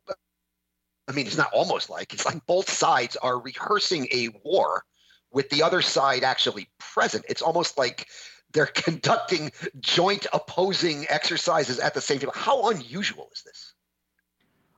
[1.09, 4.85] I mean, it's not almost like it's like both sides are rehearsing a war
[5.33, 7.25] with the other side actually present.
[7.29, 8.09] It's almost like
[8.53, 12.31] they're conducting joint opposing exercises at the same time.
[12.35, 13.75] How unusual is this?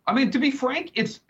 [0.07, 1.21] I mean, to be frank, it's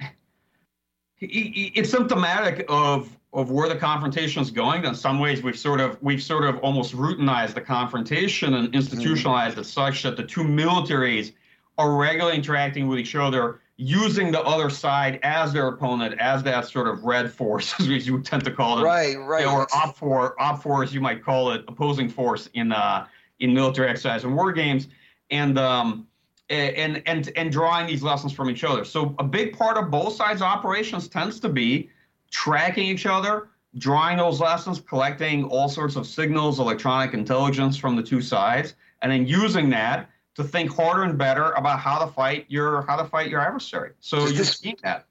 [1.21, 4.85] it's symptomatic of of where the confrontation is going.
[4.85, 9.53] In some ways, we've sort of we've sort of almost routinized the confrontation and institutionalized
[9.53, 9.61] mm-hmm.
[9.61, 11.33] it such that the two militaries
[11.77, 16.67] are regularly interacting with each other, using the other side as their opponent, as that
[16.67, 19.97] sort of red force, as you would tend to call it, right, right, or op
[19.97, 23.07] for op force, you might call it, opposing force in uh,
[23.41, 24.89] in military exercise and war games,
[25.31, 26.08] and um,
[26.51, 28.85] and and and drawing these lessons from each other.
[28.85, 31.91] So a big part of both sides' operations tends to be
[32.31, 38.03] tracking each other, drawing those lessons, collecting all sorts of signals, electronic intelligence from the
[38.03, 42.47] two sides, and then using that to think harder and better about how to fight
[42.49, 43.93] your how to fight your adversary.
[44.01, 45.05] So Does you're this- seeing that.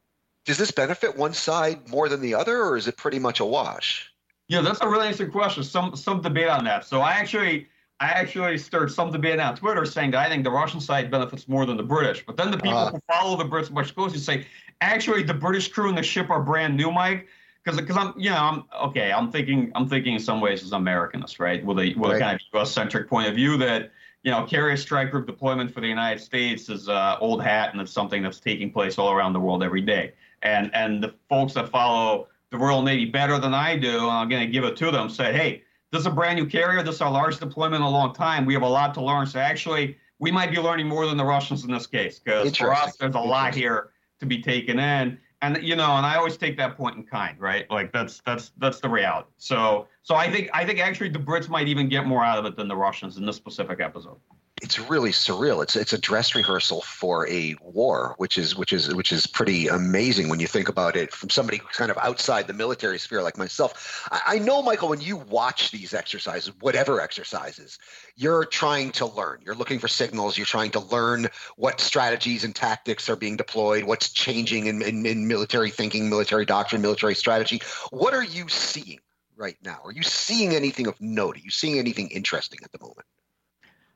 [0.46, 3.46] Does this benefit one side more than the other, or is it pretty much a
[3.46, 4.10] wash?
[4.48, 5.62] Yeah, that's a really interesting question.
[5.64, 6.86] Some some debate on that.
[6.86, 7.68] So I actually
[8.00, 11.48] I actually stirred some debate on Twitter saying that I think the Russian side benefits
[11.48, 12.24] more than the British.
[12.26, 12.92] But then the people Ah.
[12.92, 14.46] who follow the Brits much closer say,
[14.82, 17.28] actually the British crew and the ship are brand new, Mike.
[17.64, 19.12] Because because I'm you know I'm okay.
[19.12, 21.66] I'm thinking I'm thinking in some ways as Americanist, right?
[21.66, 22.16] With a with Right.
[22.18, 22.72] a kind of U.S.
[22.72, 23.92] centric point of view that
[24.24, 27.82] you know carrier strike group deployment for the United States is uh, old hat and
[27.82, 30.14] it's something that's taking place all around the world every day.
[30.44, 34.46] And and the folks that follow the Royal Navy better than I do, I'm going
[34.46, 36.84] to give it to them, said, hey, this is a brand new carrier.
[36.84, 38.46] This is our largest deployment in a long time.
[38.46, 39.26] We have a lot to learn.
[39.26, 42.74] So actually, we might be learning more than the Russians in this case because for
[42.74, 45.18] us, there's a lot here to be taken in.
[45.42, 47.70] And you know, and I always take that point in kind, right?
[47.70, 49.30] Like that's that's that's the reality.
[49.38, 52.46] So so I think I think actually the Brits might even get more out of
[52.46, 54.18] it than the Russians in this specific episode.
[54.60, 55.62] It's really surreal.
[55.62, 59.68] It's it's a dress rehearsal for a war, which is which is which is pretty
[59.68, 63.38] amazing when you think about it from somebody kind of outside the military sphere like
[63.38, 64.08] myself.
[64.12, 67.78] I, I know, Michael, when you watch these exercises, whatever exercises,
[68.16, 69.42] you're trying to learn.
[69.46, 70.38] You're looking for signals.
[70.38, 75.06] You're trying to learn what strategies and tactics are being deployed, what's changing in, in,
[75.06, 77.62] in military thinking, military doctrine, military strategy.
[77.92, 79.00] What are you seeing
[79.36, 79.82] right now?
[79.86, 81.36] Are you seeing anything of note?
[81.38, 83.06] Are you seeing anything interesting at the moment?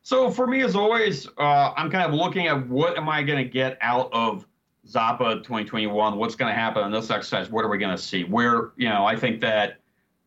[0.04, 3.44] So for me, as always, uh, I'm kind of looking at what am I going
[3.44, 4.48] to get out of
[4.88, 6.18] Zapad 2021?
[6.18, 7.50] What's going to happen in this exercise?
[7.50, 8.24] What are we going to see?
[8.24, 9.78] Where you know, I think that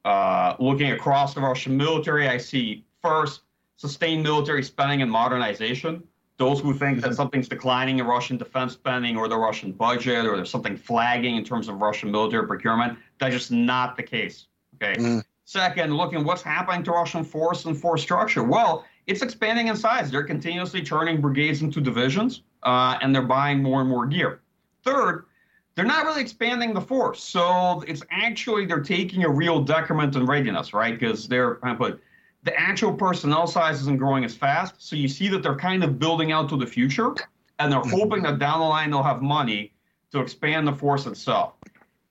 [0.05, 3.43] uh, looking across the Russian military, I see first
[3.77, 6.03] sustained military spending and modernization.
[6.37, 10.35] Those who think that something's declining in Russian defense spending or the Russian budget or
[10.35, 14.49] there's something flagging in terms of Russian military procurement, that's just not the case.
[14.75, 15.01] Okay.
[15.01, 15.25] Mm.
[15.45, 18.43] Second, looking what's happening to Russian force and force structure.
[18.43, 20.11] Well, it's expanding in size.
[20.11, 24.41] They're continuously turning brigades into divisions, uh, and they're buying more and more gear.
[24.83, 25.27] Third,
[25.75, 27.23] they're not really expanding the force.
[27.23, 30.99] So it's actually they're taking a real decrement in readiness, right?
[30.99, 32.01] Because they're I put
[32.45, 34.75] the actual personnel size isn't growing as fast.
[34.79, 37.15] So you see that they're kind of building out to the future,
[37.59, 39.73] and they're hoping that down the line they'll have money
[40.13, 41.55] to expand the force itself.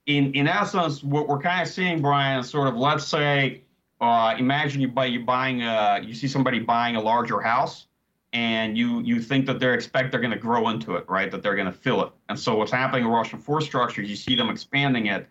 [0.07, 3.61] In in essence, what we're kind of seeing, Brian, is sort of let's say,
[4.03, 7.87] uh, imagine you buy you buying a you see somebody buying a larger house,
[8.33, 11.31] and you you think that they're expect they're going to grow into it, right?
[11.31, 12.11] That they're going to fill it.
[12.27, 15.29] And so what's happening in Russian force structures, you see them expanding it,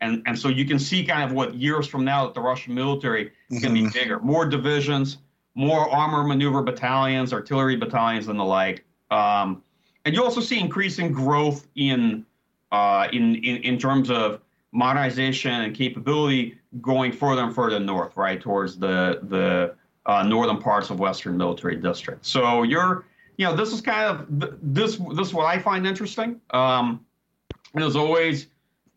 [0.00, 2.74] and and so you can see kind of what years from now that the Russian
[2.74, 5.18] military is going to be bigger, more divisions,
[5.54, 8.86] more armor maneuver battalions, artillery battalions, and the like.
[9.10, 9.62] Um,
[10.06, 12.24] and you also see increasing growth in
[12.72, 14.40] uh, in, in in terms of
[14.74, 19.74] modernization and capability going further and further north, right towards the the
[20.06, 22.26] uh, northern parts of Western military district.
[22.26, 23.06] So you're,
[23.38, 24.26] you know, this is kind of
[24.60, 26.40] this this is what I find interesting.
[26.50, 27.06] Um,
[27.74, 28.48] and as always,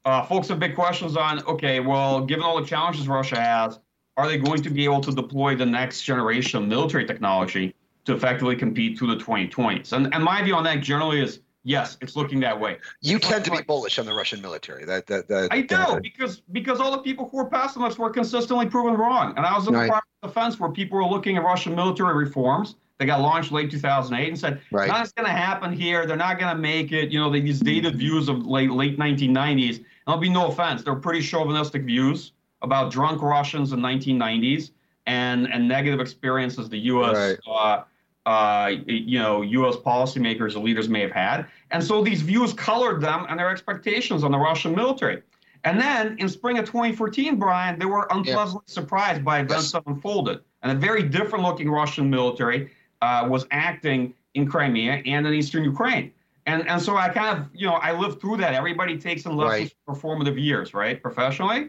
[0.04, 1.44] uh, folks have big questions on.
[1.46, 3.80] Okay, well, given all the challenges Russia has,
[4.18, 7.74] are they going to be able to deploy the next generation of military technology
[8.06, 9.94] to effectively compete through the 2020s?
[9.94, 12.78] And and my view on that generally is yes, it's looking that way.
[13.02, 14.86] You It's tend to be bullish on the Russian military.
[14.86, 18.10] That that, that I do that- because because all the people who were pessimists were
[18.10, 19.34] consistently proven wrong.
[19.38, 19.86] And I was in the Right.
[19.88, 22.76] Department of Defense where people were looking at Russian military reforms.
[22.98, 24.88] They got launched late 2008 and said, Right.
[24.88, 26.08] nothing's going to happen here.
[26.08, 27.12] They're not going to make it.
[27.12, 29.76] You know, they, these dated views of late late 1990s.
[29.78, 30.84] And there'll be no offense.
[30.84, 32.32] They're pretty chauvinistic views
[32.64, 34.72] about drunk Russians in 1990s
[35.06, 37.38] and and negative experiences the U.S.
[37.48, 37.84] Uh,
[38.28, 39.76] uh, you know, U.S.
[39.78, 44.24] policymakers and leaders may have had, and so these views colored them and their expectations
[44.26, 45.24] on the Russian military.
[45.64, 49.72] And then in spring of 2014, Brian, they were unpleasantly surprised by events Yes.
[49.74, 52.70] that unfolded, and a very different-looking Russian military
[53.02, 56.12] uh, was acting in Crimea and in eastern Ukraine.
[56.46, 58.54] And and so I kind of, you know, I lived through that.
[58.54, 61.62] Everybody takes in lessons from formative years, right, professionally.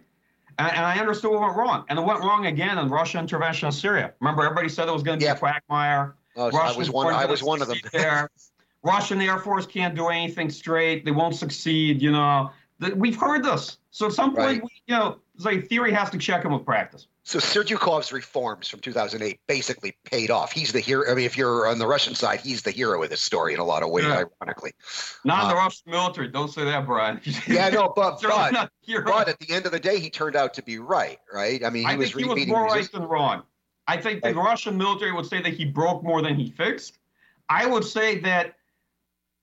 [0.60, 1.84] And, and I understood what went wrong.
[1.88, 4.12] And it went wrong again in Russian intervention in Syria.
[4.20, 5.34] Remember, everybody said it was going to be Yeah.
[5.34, 6.14] a quagmire.
[6.38, 7.12] Oh, I was one.
[7.12, 7.78] I was one of them.
[7.92, 8.30] There.
[8.84, 11.04] Russian Air Force can't do anything straight.
[11.04, 12.00] They won't succeed.
[12.00, 13.78] You know, Th- we've heard this.
[13.90, 14.62] So at some point, Right.
[14.62, 17.08] we, you know, say theory has to check him with practice.
[17.24, 20.50] So Serdyukov's reforms from 2008 basically paid off.
[20.50, 21.10] He's the hero.
[21.10, 23.60] I mean, if you're on the Russian side, he's the hero of this story in
[23.60, 24.24] a lot of ways, yeah.
[24.40, 24.72] ironically.
[25.24, 26.28] Not uh, the Russian military.
[26.28, 27.20] Don't say that, Brian.
[27.46, 28.70] yeah, no, but but,
[29.04, 31.18] but at the end of the day, he turned out to be right.
[31.30, 31.62] Right?
[31.64, 33.42] I mean, he I was think he was more right than wrong.
[33.88, 36.98] I think the Russian military would say that he broke more than he fixed.
[37.48, 38.54] I would say that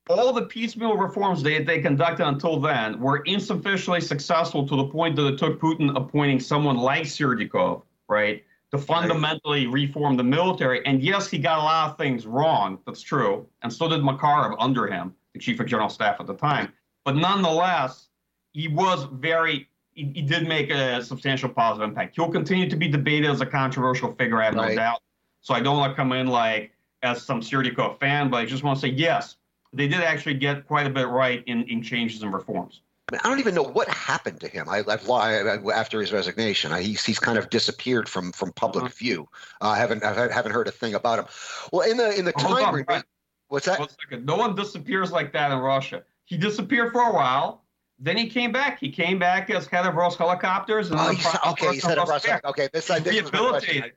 [0.07, 5.15] all the piecemeal reforms they, they conducted until then were insufficiently successful to the point
[5.15, 10.85] that it took Putin appointing someone like Serdyukov, right, to fundamentally reform the military.
[10.85, 12.77] And yes, he got a lot of things wrong.
[12.85, 13.47] That's true.
[13.63, 16.71] And so did Makarov under him, the chief of general staff at the time.
[17.03, 18.09] But nonetheless,
[18.53, 22.15] he was very, he, he did make a substantial positive impact.
[22.15, 24.69] He'll continue to be debated as a controversial figure, I have right.
[24.69, 25.01] no doubt.
[25.41, 26.71] So I don't want to come in like
[27.01, 29.37] as some Serdyukov fan, but I just want to say yes
[29.75, 32.81] they did actually get quite a bit right in, in changes and reforms.
[33.11, 34.67] I, don't even know what happened to him.
[34.67, 36.71] I, have after his resignation.
[36.71, 38.93] I, he's he's kind of disappeared from from public uh-huh.
[38.97, 39.29] view.
[39.61, 41.25] Uh, I haven't I haven't heard a thing about him.
[41.71, 43.03] Well, in the in the time, on,
[43.49, 43.79] what's that?
[43.79, 43.89] One.
[44.25, 46.03] No one disappears like that in Russia.
[46.23, 47.61] He disappeared for a while.
[47.97, 48.79] Then he came back.
[48.79, 50.91] He came back as head of Roshelicopters.
[50.91, 52.49] And oh, he's, okay, he's head of Roshelicopters.
[52.49, 53.93] Okay, this, this rehabilitated.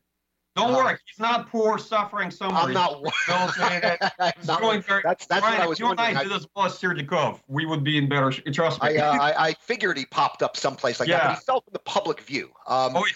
[0.58, 2.62] Don't uh, worry, he's not poor, suffering somewhere.
[2.62, 3.00] I'm not.
[4.36, 5.02] he's not going very.
[5.04, 7.40] That's that's Brian, what I was if you and I did as well as Serdyukov,
[7.46, 8.32] we would be in better.
[8.32, 8.98] Trust me.
[8.98, 11.18] I, uh, I, I figured he popped up someplace like yeah.
[11.18, 12.46] that, but he fell from the public view.
[12.66, 13.06] Um, oh,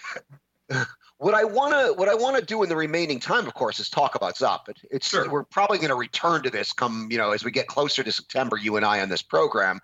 [0.71, 0.85] yeah.
[1.19, 3.79] What I want to what I want to do in the remaining time, of course,
[3.79, 4.75] is talk about Zapad.
[4.91, 5.31] It's sure.
[5.31, 8.11] we're probably going to return to this come you know as we get closer to
[8.11, 8.57] September.
[8.57, 9.79] You and I on this program.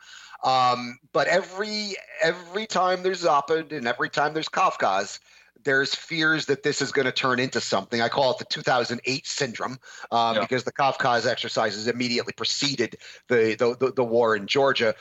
[0.45, 5.19] Um, but every every time there's Zapad and every time there's Kavkaz,
[5.65, 8.01] there's fears that this is going to turn into something.
[8.01, 9.79] I call it the 2008 syndrome
[10.11, 10.41] um, yeah.
[10.41, 12.97] because the Kavkaz exercises immediately preceded
[13.29, 14.95] the, the, the, the war in Georgia.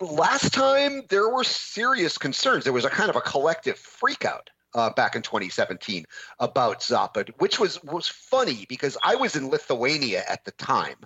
[0.00, 2.64] Last time there were serious concerns.
[2.64, 6.04] There was a kind of a collective freakout uh, back in 2017
[6.40, 10.96] about Zapad, which was was funny because I was in Lithuania at the time.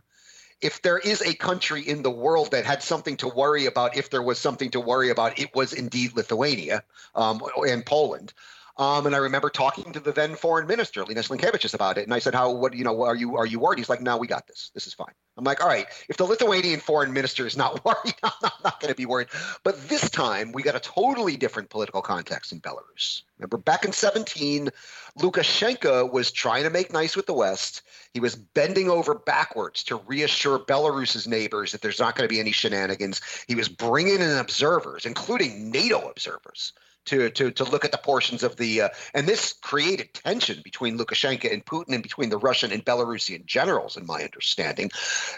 [0.61, 4.11] If there is a country in the world that had something to worry about, if
[4.11, 6.83] there was something to worry about, it was indeed Lithuania
[7.15, 8.33] um, and Poland.
[8.77, 12.05] Um, and I remember talking to the then foreign minister, Linas Linkevičius, about it.
[12.05, 12.51] And I said, "How?
[12.51, 12.75] What?
[12.75, 14.71] You know, are you are you worried?" He's like, "No, we got this.
[14.75, 15.87] This is fine." I'm like, "All right.
[16.09, 19.29] If the Lithuanian foreign minister is not worried, I'm not, not going to be worried."
[19.65, 23.23] But this time, we got a totally different political context in Belarus.
[23.39, 24.71] Remember, back in 17,
[25.19, 27.83] Lukashenko was trying to make nice with the West.
[28.13, 32.41] He was bending over backwards to reassure Belarus's neighbors that there's not going to be
[32.41, 33.21] any shenanigans.
[33.49, 36.75] He was bringing in observers, including NATO observers
[37.07, 40.99] to to to look at the portions of the uh, and this created tension between
[40.99, 44.91] Lukashenko and Putin and between the Russian and Belarusian generals, in my understanding.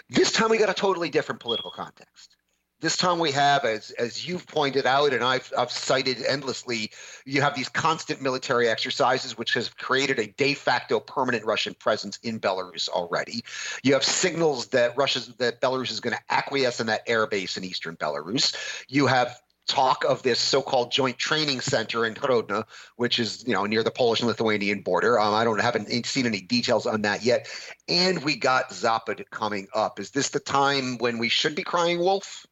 [0.09, 2.35] This time we got a totally different political context.
[2.83, 6.91] This time we have, as as you've pointed out, and I've I've cited endlessly,
[7.23, 12.19] you have these constant military exercises, which has created a de facto permanent Russian presence
[12.23, 13.45] in Belarus already.
[13.83, 17.55] You have signals that Russia's that Belarus is going to acquiesce in that air base
[17.55, 18.53] in eastern Belarus.
[18.89, 22.65] You have talk of this so-called joint training center in Grodno,
[22.97, 25.19] which is you know near the Polish and Lithuanian border.
[25.19, 27.47] Um, I don't haven't seen any details on that yet.
[27.87, 29.99] And we got Zapad coming up.
[29.99, 32.45] Is this the time when we should be crying wolf?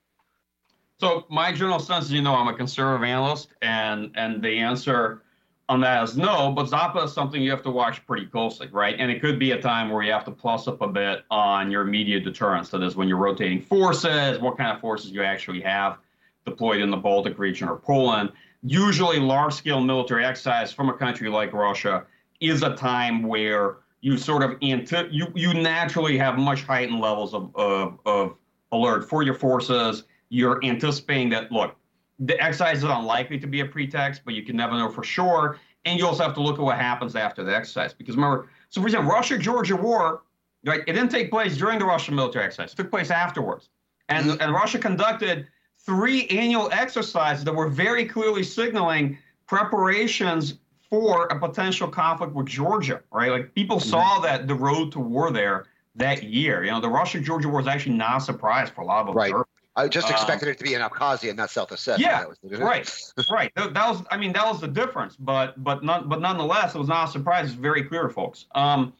[1.00, 5.24] So my general sense is, you know, I'm a conservative analyst, and and the answer
[5.68, 6.52] on that is no.
[6.52, 8.96] But Zapad is something you have to watch pretty closely, right?
[8.98, 11.72] And it could be a time where you have to plus up a bit on
[11.72, 12.70] your media deterrence.
[12.70, 15.98] That is, when you're rotating forces, what kind of forces you actually have
[16.46, 18.32] deployed in the Baltic region or Poland.
[18.64, 22.06] Usually, large scale military exercise from a country like Russia
[22.40, 27.34] is a time where you sort of anti- you, you naturally have much heightened levels
[27.34, 28.36] of, of, of
[28.72, 30.04] alert for your forces.
[30.30, 31.76] You're anticipating that, look,
[32.20, 35.60] the exercise is unlikely to be a pretext, but you can never know for sure.
[35.86, 37.94] And you also have to look at what happens after the exercise.
[37.94, 40.22] Because remember, so for example, Russia Georgia war,
[40.66, 43.70] right, it didn't take place during the Russian military exercise, it took place afterwards.
[44.10, 44.42] And, mm-hmm.
[44.42, 45.48] and Russia conducted
[45.86, 49.18] three annual exercises that were very clearly signaling
[49.48, 50.56] preparations
[50.90, 53.32] for a potential conflict with Georgia, right?
[53.32, 53.90] Like people mm-hmm.
[53.90, 55.66] saw that the road to war there
[55.96, 56.64] that year.
[56.64, 59.34] You know, the Russia-Georgia war was actually not a surprise for a lot of observers.
[59.34, 59.46] Right.
[59.78, 61.98] I just um, expected um, it to be in Abkhazia, and not South Ossetia.
[61.98, 62.26] Yeah,
[62.60, 62.94] right,
[63.32, 63.52] right.
[63.56, 65.16] That, that, was, I mean, that was the difference.
[65.16, 67.46] But, but, not, but nonetheless, it was not a surprise.
[67.46, 68.48] It's very clear, folks.
[68.54, 68.94] Um,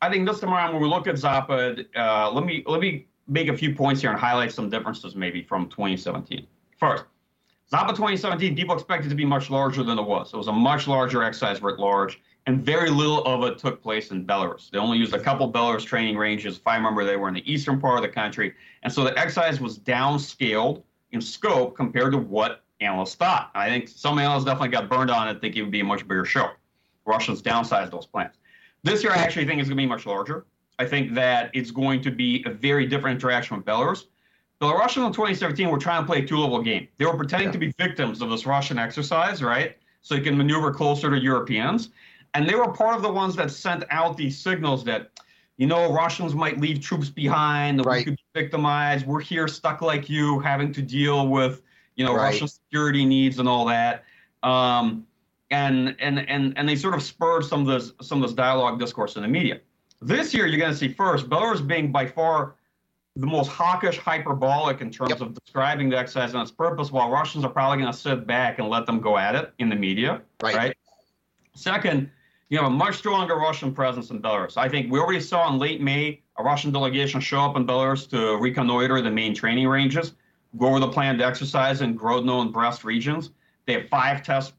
[0.00, 3.06] I think this time around, when we look at Zapad, uh, let me let me
[3.26, 6.46] make a few points here and highlight some differences maybe from 2017.
[6.78, 7.04] First,
[7.72, 10.32] Zapad 2017, people expected to be much larger than it was.
[10.32, 14.10] It was a much larger exercise writ large, and very little of it took place
[14.10, 14.70] in Belarus.
[14.70, 16.58] They only used a couple Belarus training ranges.
[16.58, 18.54] If I remember, they were in the eastern part of the country.
[18.82, 23.50] And so the exercise was downscaled in scope compared to what analysts thought.
[23.54, 26.06] I think some analysts definitely got burned on it, think it would be a much
[26.06, 26.50] bigger show.
[27.06, 28.34] Russians downsized those plans.
[28.82, 30.44] This year, I actually think it's going to be much larger.
[30.78, 34.04] I think that it's going to be a very different interaction with Belarus.
[34.60, 36.88] Belarusians in 2017 were trying to play a two-level game.
[36.98, 37.52] They were pretending yeah.
[37.52, 39.76] to be victims of this Russian exercise, right?
[40.02, 41.90] So they can maneuver closer to Europeans.
[42.34, 45.10] And they were part of the ones that sent out these signals that,
[45.56, 47.98] you know, Russians might leave troops behind, that right.
[47.98, 49.06] we could be victimized.
[49.06, 51.62] We're here stuck like you, having to deal with,
[51.96, 52.32] you know, right.
[52.32, 54.04] Russian security needs and all that.
[54.42, 55.06] Um,
[55.50, 58.80] and and and and they sort of spurred some of this some of this dialogue
[58.80, 59.60] discourse in the media.
[60.04, 62.56] This year, you're going to see first Belarus being by far
[63.16, 65.20] the most hawkish, hyperbolic in terms yep.
[65.20, 68.58] of describing the exercise and its purpose, while Russians are probably going to sit back
[68.58, 70.20] and let them go at it in the media.
[70.42, 70.54] Right.
[70.54, 70.76] right.
[71.54, 72.10] Second,
[72.50, 74.58] you have a much stronger Russian presence in Belarus.
[74.58, 78.08] I think we already saw in late May a Russian delegation show up in Belarus
[78.10, 80.12] to reconnoiter the main training ranges,
[80.58, 83.30] go over the planned exercise in Grodno and Brest regions.
[83.66, 84.52] They have five test,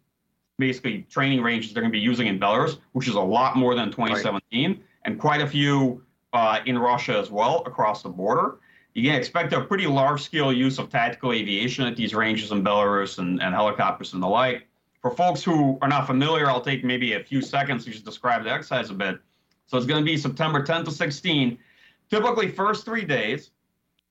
[0.58, 3.76] basically training ranges they're going to be using in Belarus, which is a lot more
[3.76, 4.80] than 2017, right.
[5.06, 6.03] And quite a few
[6.34, 8.58] uh, in Russia as well across the border.
[8.93, 12.64] You can expect a pretty large scale use of tactical aviation at these ranges in
[12.64, 14.68] Belarus and, and helicopters and the like.
[15.01, 18.43] For folks who are not familiar, I'll take maybe a few seconds to just describe
[18.43, 19.20] the exercise a bit.
[19.68, 21.58] So it's going to be September 10 to 16.
[22.10, 23.51] Typically, first three days,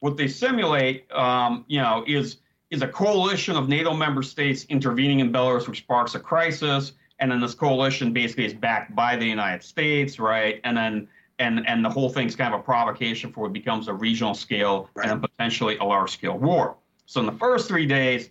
[0.00, 2.38] what they simulate, um, you know, is
[2.70, 6.92] is a coalition of NATO member states intervening in Belarus, which sparks a crisis.
[7.18, 10.60] And then this coalition basically is backed by the United States, right?
[10.64, 11.08] And then
[11.38, 14.90] and and the whole thing's kind of a provocation for what becomes a regional scale
[14.94, 15.08] right.
[15.08, 16.76] and potentially a large scale war.
[17.06, 18.30] So in the first three days,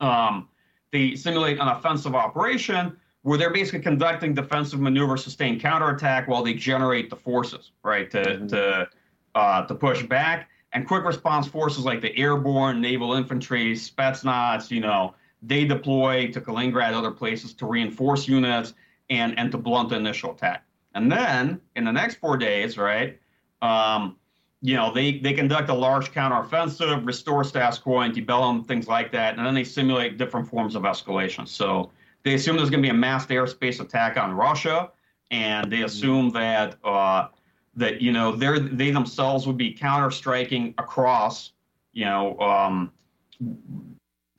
[0.00, 0.48] um,
[0.92, 6.52] they simulate an offensive operation where they're basically conducting defensive maneuver, sustained counterattack while they
[6.52, 8.46] generate the forces, right, to mm-hmm.
[8.48, 8.88] to
[9.34, 10.48] uh, to push back.
[10.72, 15.14] And quick response forces like the airborne, naval infantry, Spetsnaz, you know,
[15.46, 18.74] they deploy to Kaliningrad, other places to reinforce units
[19.10, 20.64] and and to blunt the initial attack.
[20.94, 23.18] And then in the next four days, right,
[23.62, 24.16] um,
[24.64, 29.36] you know, they, they conduct a large counteroffensive, restore status quo, antebellum, things like that,
[29.36, 31.46] and then they simulate different forms of escalation.
[31.46, 31.90] So
[32.22, 34.90] they assume there's going to be a mass airspace attack on Russia,
[35.30, 37.28] and they assume that uh,
[37.76, 41.52] that you know they they themselves would be counter striking across,
[41.92, 42.90] you know, um,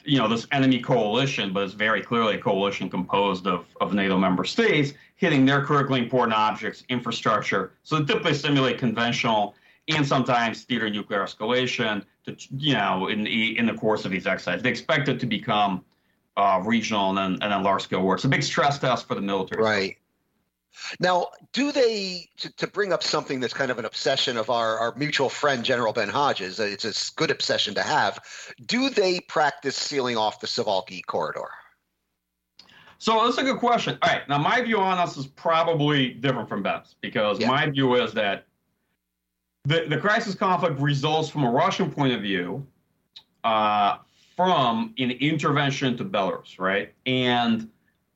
[0.05, 4.17] you know this enemy coalition, but it's very clearly a coalition composed of of NATO
[4.17, 7.71] member states hitting their critically important objects, infrastructure.
[7.83, 9.55] So they typically simulate conventional
[9.87, 12.03] and sometimes theater nuclear escalation.
[12.25, 15.25] To you know, in the in the course of these exercises, they expect it to
[15.25, 15.83] become
[16.37, 18.15] uh, regional and then and then large scale war.
[18.15, 19.63] It's a big stress test for the military.
[19.63, 19.97] Right.
[20.99, 24.77] Now, do they, to, to, bring up something that's kind of an obsession of our,
[24.79, 28.19] our mutual friend, General Ben Hodges, it's a good obsession to have,
[28.65, 31.49] do they practice sealing off the Suwalki corridor?
[32.97, 33.97] So that's a good question.
[34.01, 37.47] All right, now my view on this is probably different from Ben's because yeah.
[37.47, 38.45] my view is that
[39.65, 42.65] the, the crisis conflict results from a Russian point of view
[43.43, 43.97] uh,
[44.35, 46.93] from an intervention to Belarus, right?
[47.05, 47.69] And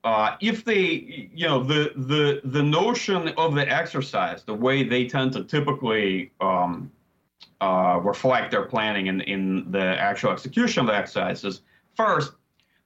[0.04, 5.06] uh, if they, you know, the the the notion of the exercise, the way they
[5.06, 6.90] tend to typically um,
[7.60, 11.62] uh, reflect their planning in in the actual execution of the exercise is
[11.94, 12.32] first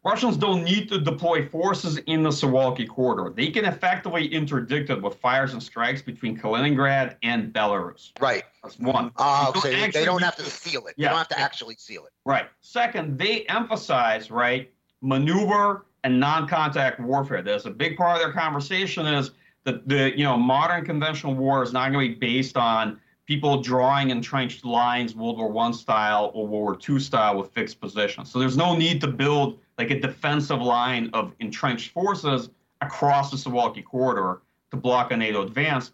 [0.05, 3.33] Russians don't need to deploy forces in the Suwalki corridor.
[3.35, 8.12] They can effectively interdict it with fires and strikes between Kaliningrad and Belarus.
[8.21, 8.45] Right.
[8.62, 9.12] That's one.
[9.17, 10.95] Uh, so they, they don't have to seal it.
[10.99, 11.09] Yeah.
[11.09, 12.12] They don't have to actually seal it.
[12.27, 12.47] Right.
[12.61, 17.42] Second, they emphasize, right, maneuver and non-contact warfare.
[17.42, 19.32] There's a big part of their conversation is
[19.64, 23.62] that the, you know, modern conventional war is not going to be based on people
[23.62, 28.30] drawing entrenched lines World War One style or World War Two style with fixed positions.
[28.30, 32.50] So there's no need to build like a defensive line of entrenched forces
[32.82, 35.92] across the Suwalki corridor to block a NATO advance,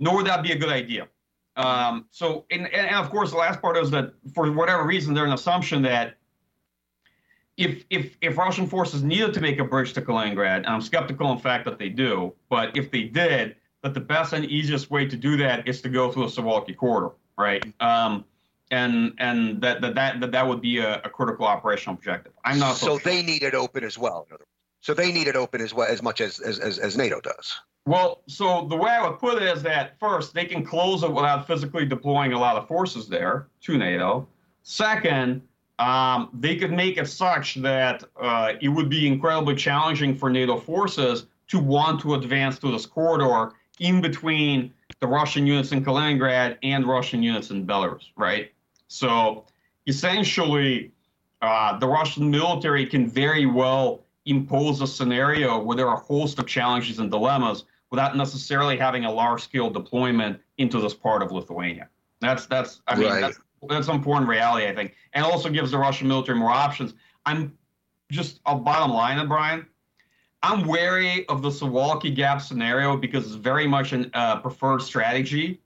[0.00, 1.06] nor would that be a good idea.
[1.54, 5.28] Um, so, and, and of course, the last part is that for whatever reason, there's
[5.28, 6.16] an assumption that
[7.56, 11.30] if if if Russian forces needed to make a bridge to Kaliningrad, and I'm skeptical
[11.32, 15.06] in fact that they do, but if they did, that the best and easiest way
[15.06, 17.72] to do that is to go through the Suwalki corridor, right?
[17.80, 18.24] Um,
[18.70, 22.32] and and that that that that, would be a, a critical operational objective.
[22.44, 24.26] I'm not so, so they need it open as well.
[24.80, 27.60] So they need it open as well as much as, as as as NATO does.
[27.84, 31.12] Well, so the way I would put it is that first they can close it
[31.12, 34.28] without physically deploying a lot of forces there to NATO.
[34.62, 35.42] Second,
[35.78, 40.58] um, they could make it such that uh, it would be incredibly challenging for NATO
[40.58, 46.58] forces to want to advance to this corridor in between the Russian units in Kaliningrad
[46.62, 48.52] and Russian units in Belarus, right?
[48.88, 49.44] So
[49.86, 50.92] essentially,
[51.40, 56.38] uh, the Russian military can very well impose a scenario where there are a host
[56.38, 61.88] of challenges and dilemmas without necessarily having a large-scale deployment into this part of Lithuania.
[62.20, 63.20] That's that's I mean right.
[63.20, 66.94] that's that's an important reality I think, and also gives the Russian military more options.
[67.24, 67.56] I'm
[68.10, 69.66] just a bottom line, Brian.
[70.42, 75.60] I'm wary of the Suwalki Gap scenario because it's very much a uh, preferred strategy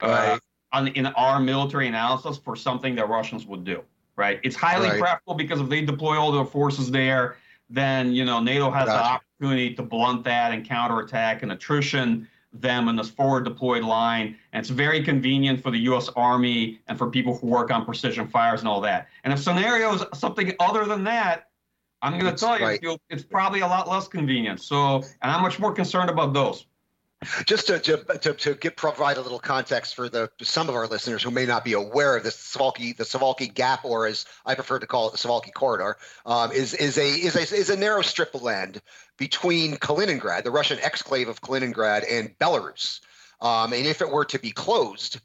[0.00, 0.38] uh,
[0.72, 3.82] on, in our military analysis for something that Russians would do.
[4.16, 4.40] Right?
[4.42, 4.98] It's highly right.
[4.98, 7.36] preferable because if they deploy all their forces there,
[7.70, 8.98] then you know NATO has gotcha.
[8.98, 14.36] the opportunity to blunt that and counterattack and attrition them in this forward deployed line.
[14.52, 16.08] And it's very convenient for the U.S.
[16.16, 19.08] Army and for people who work on precision fires and all that.
[19.24, 21.50] And if scenarios something other than that,
[22.00, 22.80] I'm going to tell you, right.
[23.10, 24.60] it's probably a lot less convenient.
[24.60, 26.66] So, and I'm much more concerned about those.
[27.46, 30.86] Just to, to, to, to get, provide a little context for the some of our
[30.86, 34.54] listeners who may not be aware of this Suwalki, the Suwalki Gap, or as I
[34.54, 35.96] prefer to call it, the Suwalki Corridor,
[36.26, 38.80] um, is is a is a is a narrow strip of land
[39.16, 43.00] between Kaliningrad, the Russian exclave of Kaliningrad, and Belarus.
[43.40, 45.20] Um, and if it were to be closed,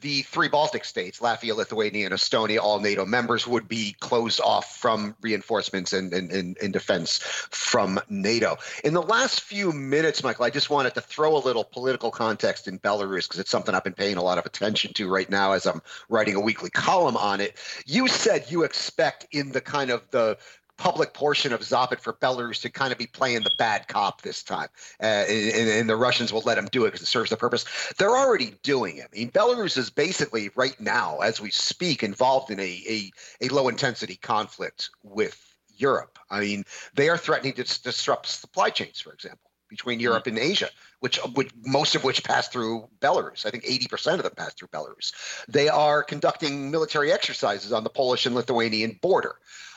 [0.00, 4.76] the three Baltic states, Latvia, Lithuania, and Estonia, all NATO members, would be closed off
[4.76, 7.18] from reinforcements and, and, and, and, defense
[7.50, 8.56] from NATO.
[8.82, 12.68] In the last few minutes, Michael, I just wanted to throw a little political context
[12.68, 15.52] in Belarus because it's something I've been paying a lot of attention to right now
[15.52, 17.56] as I'm writing a weekly column on it.
[17.86, 20.36] You said you expect in the kind of the
[20.76, 24.42] public portion of Zapad for Belarus to kind of be playing the bad cop this
[24.42, 24.68] time.
[25.00, 27.64] Uh, and, and, the Russians will let them do it because it serves the purpose.
[27.98, 29.08] They're already doing it.
[29.12, 33.10] I mean, Belarus is basically right now, as we speak, involved in a, a,
[33.42, 35.40] a low intensity conflict with
[35.76, 36.18] Europe.
[36.30, 36.64] I mean,
[36.94, 40.04] they are threatening to disrupt supply chains, for example, between mm-hmm.
[40.04, 40.68] Europe and Asia,
[41.00, 43.46] which, which most of which pass through Belarus.
[43.46, 45.12] I think 80% of them pass through Belarus.
[45.48, 49.36] They are conducting military exercises on the Polish and Lithuanian border.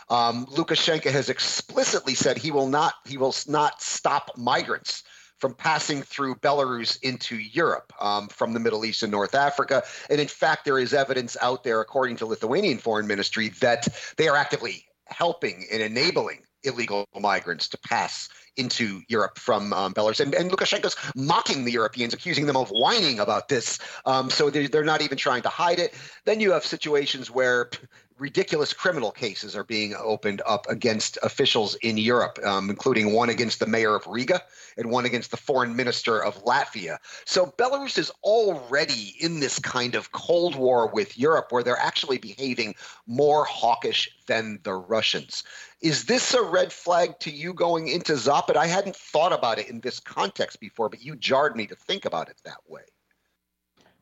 [0.09, 5.03] Um, Lukashenko has explicitly said he will not he will not stop migrants
[5.39, 9.83] from passing through Belarus into Europe um, from the Middle East and North Africa.
[10.09, 13.87] And in fact, there is evidence out there, according to Lithuanian Foreign Ministry, that
[14.17, 20.19] they are actively helping and enabling illegal migrants to pass into Europe from um, Belarus.
[20.19, 23.79] And, and Lukashenko's mocking the Europeans, accusing them of whining about this.
[24.05, 25.93] Um, so they're, they're not even trying to hide it.
[26.25, 27.69] Then you have situations where
[28.19, 33.59] ridiculous criminal cases are being opened up against officials in Europe, um, including one against
[33.59, 34.41] the mayor of Riga
[34.77, 36.97] and one against the foreign minister of Latvia.
[37.25, 42.17] So Belarus is already in this kind of Cold War with Europe where they're actually
[42.17, 45.43] behaving more hawkish than the Russians.
[45.81, 48.17] Is this a red flag to you going into
[48.47, 48.57] Zapad?
[48.57, 52.05] I hadn't thought about it in this context before, but you jarred me to think
[52.05, 52.81] about it that way.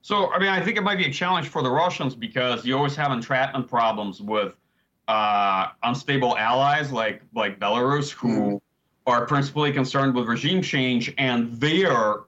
[0.02, 2.78] So, I mean, I think it might be a challenge for the Russians because you
[2.78, 4.54] always have entrapment problems with
[5.08, 8.62] uh, unstable allies like like Belarus, who mm.
[9.08, 12.26] are principally concerned with regime change, and their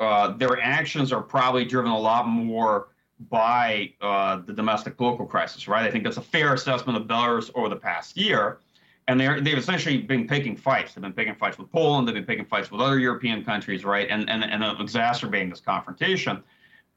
[0.00, 2.88] uh, their actions are probably driven a lot more
[3.30, 5.86] by uh, the domestic political crisis, right?
[5.86, 8.58] I think that's a fair assessment of Belarus over the past year.
[9.06, 10.94] And they're, they've essentially been picking fights.
[10.94, 12.08] They've been picking fights with Poland.
[12.08, 14.08] They've been picking fights with other European countries, right?
[14.08, 16.42] And, and, and exacerbating this confrontation.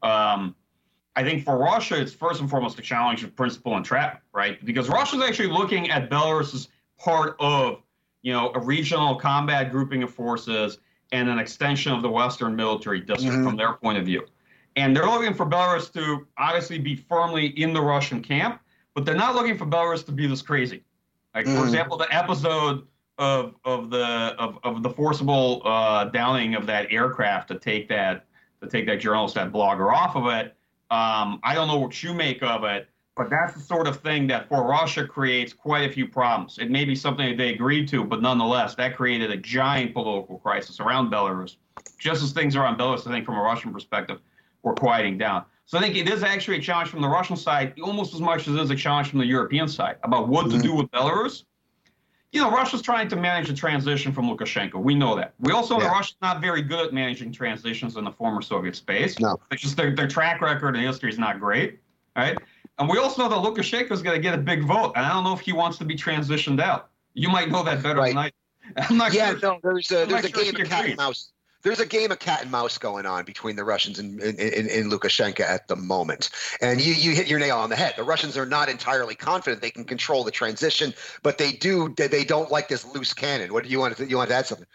[0.03, 0.55] Um,
[1.17, 4.63] I think for Russia, it's first and foremost a challenge of principle and trap, right?
[4.63, 7.81] Because Russia's actually looking at Belarus as part of,
[8.21, 10.77] you know, a regional combat grouping of forces
[11.11, 13.47] and an extension of the Western military district mm-hmm.
[13.47, 14.25] from their point of view.
[14.75, 18.61] And they're looking for Belarus to obviously be firmly in the Russian camp,
[18.93, 20.83] but they're not looking for Belarus to be this crazy.
[21.37, 21.55] Like, mm.
[21.55, 22.87] for example, the episode
[23.19, 28.25] of of the of, of the forcible uh, downing of that aircraft to take that
[28.63, 30.55] to take that journalist, that blogger off of it.
[30.89, 34.25] Um, I don't know what you make of it, but that's the sort of thing
[34.27, 36.57] that for Russia creates quite a few problems.
[36.57, 40.39] It may be something that they agreed to, but nonetheless, that created a giant political
[40.39, 41.57] crisis around Belarus.
[41.99, 44.21] Just as things around Belarus, I think, from a Russian perspective,
[44.63, 45.45] were quieting down.
[45.67, 48.47] So I think it is actually a challenge from the Russian side, almost as much
[48.47, 50.57] as it is a challenge from the European side about what mm-hmm.
[50.57, 51.43] to do with Belarus
[52.31, 54.75] you know, Russia's trying to manage the transition from Lukashenko.
[54.75, 55.33] We know that.
[55.39, 55.91] We also know yeah.
[55.91, 59.19] Russia's not very good at managing transitions in the former Soviet space.
[59.19, 59.39] No.
[59.51, 61.79] It's just their, their track record and history is not great,
[62.15, 62.37] right?
[62.79, 65.09] And we also know that Lukashenko is going to get a big vote, and I
[65.09, 66.89] don't know if he wants to be transitioned out.
[67.13, 68.09] You might know that better right.
[68.09, 68.31] than I.
[68.89, 69.39] I'm not yeah, sure.
[69.39, 71.31] no, there's a, there's a game of cat and mouse
[71.67, 74.69] there's a game of cat and mouse going on between the Russians and, and, and,
[74.69, 76.29] and, Lukashenko at the moment.
[76.61, 77.93] And you, you hit your nail on the head.
[77.97, 80.93] The Russians are not entirely confident they can control the transition,
[81.23, 81.93] but they do.
[81.97, 83.51] They don't like this loose cannon.
[83.51, 84.07] What do you want to?
[84.07, 84.65] You want to add something?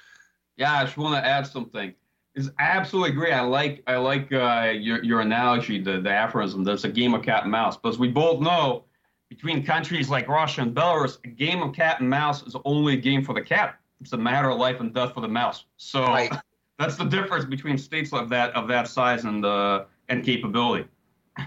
[0.59, 1.95] Yeah, I just want to add something.
[2.35, 3.33] Is absolutely agree.
[3.33, 6.63] I like I like uh, your your analogy, the the aphorism.
[6.63, 8.85] There's a game of cat and mouse, but as we both know,
[9.31, 12.99] between countries like Russia and Belarus, a game of cat and mouse is only a
[12.99, 13.79] game for the cat.
[14.03, 15.65] It's a matter of life and death for the mouse.
[15.79, 16.31] So right.
[16.79, 20.89] that's the difference between states of that of that size and uh, and capability.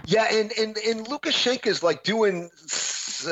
[0.06, 2.50] Yeah, and and and Lukashenko is like doing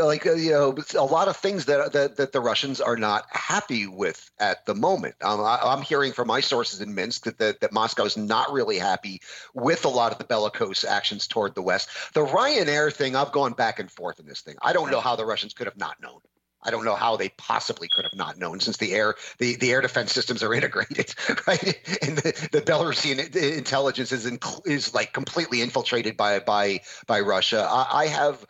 [0.00, 3.26] like uh, you know a lot of things that that, that the Russians are not
[3.30, 5.14] happy with at the moment.
[5.22, 8.52] Um, I, am hearing from my sources in Minsk that, that that Moscow is not
[8.52, 9.20] really happy
[9.54, 11.88] with a lot of the bellicose actions toward the West.
[12.14, 14.56] The Ryanair thing, I've gone back and forth in this thing.
[14.62, 16.20] I don't know how the Russians could have not known.
[16.64, 19.72] I don't know how they possibly could have not known since the air the, the
[19.72, 21.14] air defense systems are integrated,
[21.46, 21.78] right?
[22.02, 27.68] And the, the Belarusian intelligence is in, is like completely infiltrated by by by Russia.
[27.70, 28.46] I, I have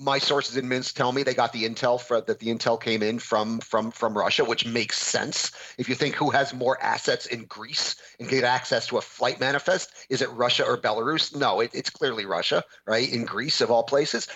[0.00, 3.02] my sources in Minsk tell me they got the intel for, that the intel came
[3.02, 5.52] in from from from Russia, which makes sense.
[5.76, 9.38] If you think who has more assets in Greece and get access to a flight
[9.38, 11.36] manifest, is it Russia or Belarus?
[11.36, 13.12] No, it, it's clearly Russia, right?
[13.12, 14.26] In Greece of all places.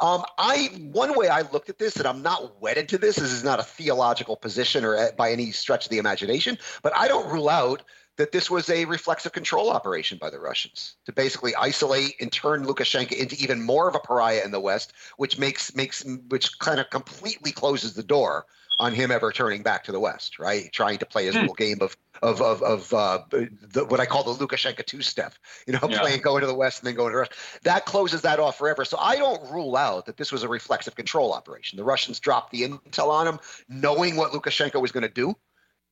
[0.00, 3.16] Um, I one way I looked at this, and I'm not wedded to this.
[3.16, 7.08] This is not a theological position or by any stretch of the imagination, but I
[7.08, 7.82] don't rule out
[8.16, 12.64] that this was a reflexive control operation by the Russians to basically isolate and turn
[12.64, 16.80] Lukashenko into even more of a pariah in the West, which makes makes which kind
[16.80, 18.46] of completely closes the door
[18.80, 20.70] on him ever turning back to the West, right?
[20.72, 21.42] Trying to play his mm.
[21.42, 25.34] little game of of of, of uh, the, what I call the Lukashenko two step,
[25.66, 26.00] you know, yeah.
[26.00, 27.32] playing going to the West and then going to the West.
[27.64, 28.84] That closes that off forever.
[28.84, 31.76] So I don't rule out that this was a reflexive control operation.
[31.76, 35.36] The Russians dropped the intel on him, knowing what Lukashenko was going to do,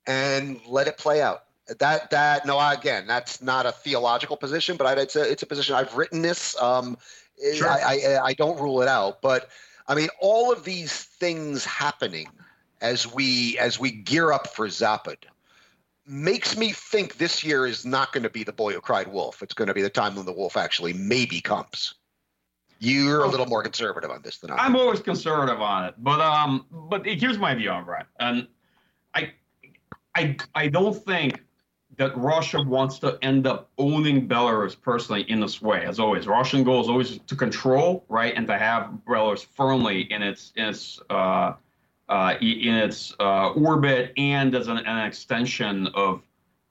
[0.06, 1.44] and let it play out
[1.78, 5.46] that that no again that's not a theological position but I, it's a it's a
[5.46, 6.96] position i've written this um
[7.54, 7.68] sure.
[7.68, 9.48] I, I i don't rule it out but
[9.88, 12.28] i mean all of these things happening
[12.80, 15.18] as we as we gear up for zapad
[16.06, 19.42] makes me think this year is not going to be the boy who cried wolf
[19.42, 21.94] it's going to be the time when the wolf actually maybe comes
[22.84, 24.60] you're a little more conservative on this than I am.
[24.60, 28.48] I'm always conservative on it, but um, but here's my view on it, and
[29.14, 29.32] I,
[30.16, 31.44] I, I don't think
[32.02, 35.84] that Russia wants to end up owning Belarus personally in this way.
[35.84, 40.20] As always, Russian goal is always to control, right, and to have Belarus firmly in
[40.20, 41.52] its in its uh,
[42.08, 46.22] uh, in its uh, orbit and as an, an extension of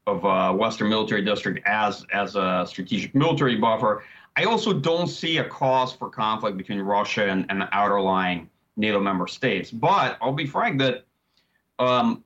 [0.06, 4.04] of uh, Western Military District as as a strategic military buffer.
[4.36, 8.50] I also don't see a cause for conflict between Russia and, and the outer lying
[8.76, 9.72] NATO member states.
[9.72, 11.06] But I'll be frank that
[11.80, 12.24] um,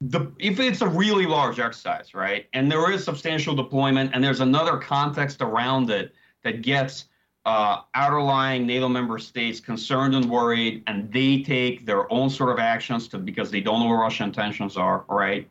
[0.00, 4.40] the if it's a really large exercise, right, and there is substantial deployment, and there's
[4.40, 6.14] another context around it
[6.44, 7.06] that gets
[7.44, 12.58] uh, outerlying NATO member states concerned and worried, and they take their own sort of
[12.58, 15.48] actions to because they don't know what Russian intentions are, right?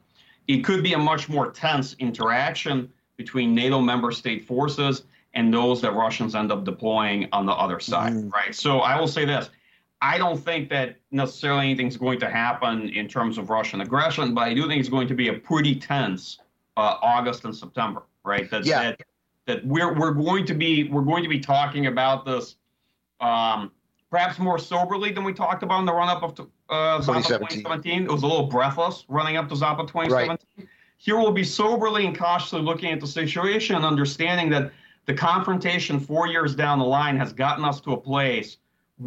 [0.48, 5.04] It could be a much more tense interaction between NATO member state forces
[5.34, 8.32] and those that Russians end up deploying on the other side, mm.
[8.32, 8.54] right?
[8.54, 9.50] So I will say this
[10.02, 14.42] I don't think that necessarily anything's going to happen in terms of Russian aggression, but
[14.42, 16.40] I do think it's going to be a pretty tense
[16.78, 18.50] uh, August and September, right?
[18.52, 18.84] That, yeah.
[18.84, 19.02] that
[19.46, 22.56] that we're we're going to be we're going to be talking about this
[23.22, 23.72] um,
[24.10, 26.32] perhaps more soberly than we talked about in the run up of
[26.70, 27.60] uh, 2017.
[27.60, 28.04] 2017.
[28.04, 30.48] It was a little breathless running up to Zapad 2017.
[30.58, 30.68] Right.
[30.98, 34.72] Here we'll be soberly and cautiously looking at the situation and understanding that
[35.06, 38.58] the confrontation four years down the line has gotten us to a place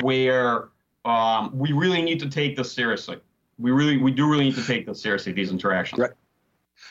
[0.02, 0.68] where
[1.08, 3.18] um, we really need to take this seriously.
[3.58, 5.32] We really, we do really need to take this seriously.
[5.32, 6.00] These interactions.
[6.00, 6.10] Right.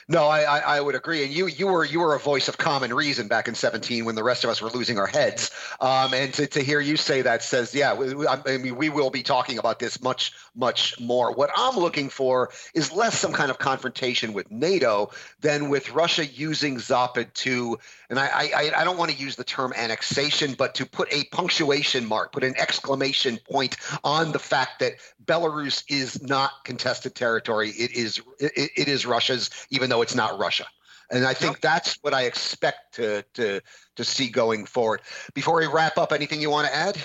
[0.10, 1.26] No, I, I, I, would agree.
[1.26, 4.16] And you you were you were a voice of common reason back in 17 when
[4.16, 5.52] the rest of us were losing our heads.
[5.82, 9.22] Um, and to, to hear you say that says, yeah, I mean, we will be
[9.22, 11.34] talking about this much much more.
[11.34, 16.26] What I'm looking for is less some kind of confrontation with NATO than with Russia
[16.26, 17.78] using Zapad to,
[18.10, 21.26] and I I, I don't want to use the term annexation, but to put a
[21.34, 24.94] punctuation mark, put an exclamation point on the fact that
[25.28, 27.70] Belarus is not contested territory.
[27.70, 30.66] It is it, it is Russia's, even though it's not Russia.
[31.12, 33.62] And I think that's what I expect to to
[33.96, 35.02] to see going forward.
[35.34, 36.98] Before we wrap up, anything you want to add?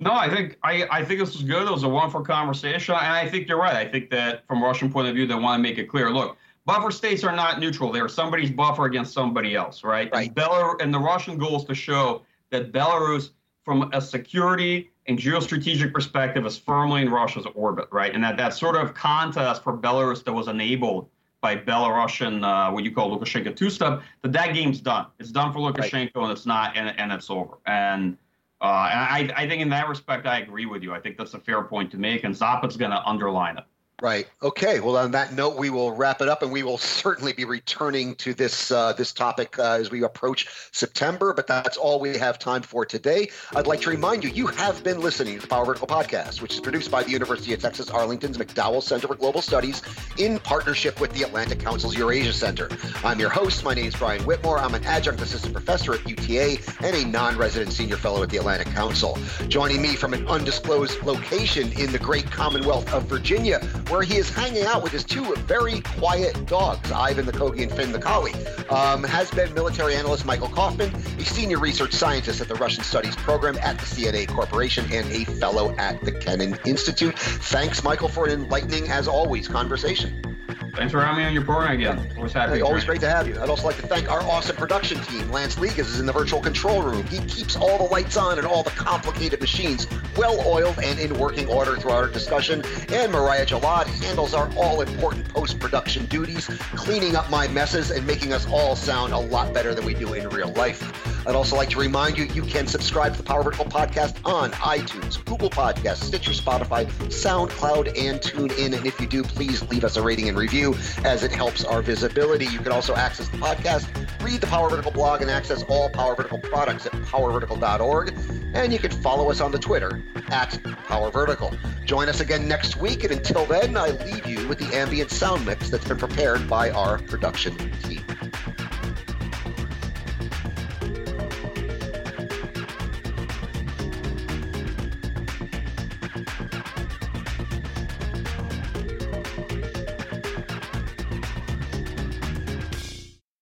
[0.00, 1.66] No, I think I, I think this was good.
[1.66, 3.76] It was a wonderful conversation, and I think you're right.
[3.76, 6.10] I think that from Russian point of view, they want to make it clear.
[6.10, 7.92] Look, buffer states are not neutral.
[7.92, 10.10] They're somebody's buffer against somebody else, right?
[10.12, 10.26] Right.
[10.28, 13.30] And, Belar- and the Russian goal is to show that Belarus,
[13.64, 18.14] from a security and geostrategic perspective is firmly in Russia's orbit, right?
[18.14, 21.08] And that that sort of contest for Belarus that was enabled
[21.40, 25.06] by Belarusian, uh, what you call Lukashenko two-step, that that game's done.
[25.18, 26.22] It's done for Lukashenko, right.
[26.22, 27.58] and it's not, and, and it's over.
[27.66, 28.16] And
[28.62, 30.94] uh, and I, I think in that respect, I agree with you.
[30.94, 33.64] I think that's a fair point to make, and Zapad's going to underline it.
[34.04, 34.28] Right.
[34.42, 34.80] Okay.
[34.80, 38.14] Well, on that note, we will wrap it up, and we will certainly be returning
[38.16, 41.32] to this uh, this topic uh, as we approach September.
[41.32, 43.30] But that's all we have time for today.
[43.56, 46.52] I'd like to remind you, you have been listening to the Power Vertical podcast, which
[46.52, 49.80] is produced by the University of Texas Arlington's McDowell Center for Global Studies
[50.18, 52.68] in partnership with the Atlantic Council's Eurasia Center.
[53.02, 53.64] I'm your host.
[53.64, 54.58] My name is Brian Whitmore.
[54.58, 58.68] I'm an adjunct assistant professor at UTA and a non-resident senior fellow at the Atlantic
[58.68, 59.18] Council.
[59.48, 64.28] Joining me from an undisclosed location in the great Commonwealth of Virginia where he is
[64.28, 68.34] hanging out with his two very quiet dogs, Ivan the Corgi and Finn the Collie.
[68.68, 73.14] Um, has been military analyst Michael Kofman, a senior research scientist at the Russian Studies
[73.14, 77.16] Program at the CNA Corporation, and a fellow at the Kennan Institute.
[77.16, 80.33] Thanks, Michael, for an enlightening, as always, conversation.
[80.74, 82.12] Thanks for having me on your program again.
[82.16, 82.54] Always happy.
[82.54, 83.40] Hey, always great to have you.
[83.40, 85.30] I'd also like to thank our awesome production team.
[85.30, 87.06] Lance Ligas is in the virtual control room.
[87.06, 91.16] He keeps all the lights on and all the complicated machines well oiled and in
[91.16, 92.64] working order throughout our discussion.
[92.92, 98.04] And Mariah Jalad handles our all important post production duties, cleaning up my messes and
[98.04, 100.82] making us all sound a lot better than we do in real life.
[101.26, 104.50] I'd also like to remind you you can subscribe to the Power Vertical podcast on
[104.52, 108.76] iTunes, Google Podcasts, Stitcher, Spotify, SoundCloud, and TuneIn.
[108.76, 110.36] And if you do, please leave us a rating and
[110.70, 112.46] review as it helps our visibility.
[112.46, 113.88] You can also access the podcast,
[114.22, 118.14] read the Power Vertical blog, and access all Power Vertical products at powervertical.org.
[118.54, 121.52] And you can follow us on the Twitter at Power Vertical.
[121.84, 125.44] Join us again next week, and until then, I leave you with the ambient sound
[125.44, 128.04] mix that's been prepared by our production team.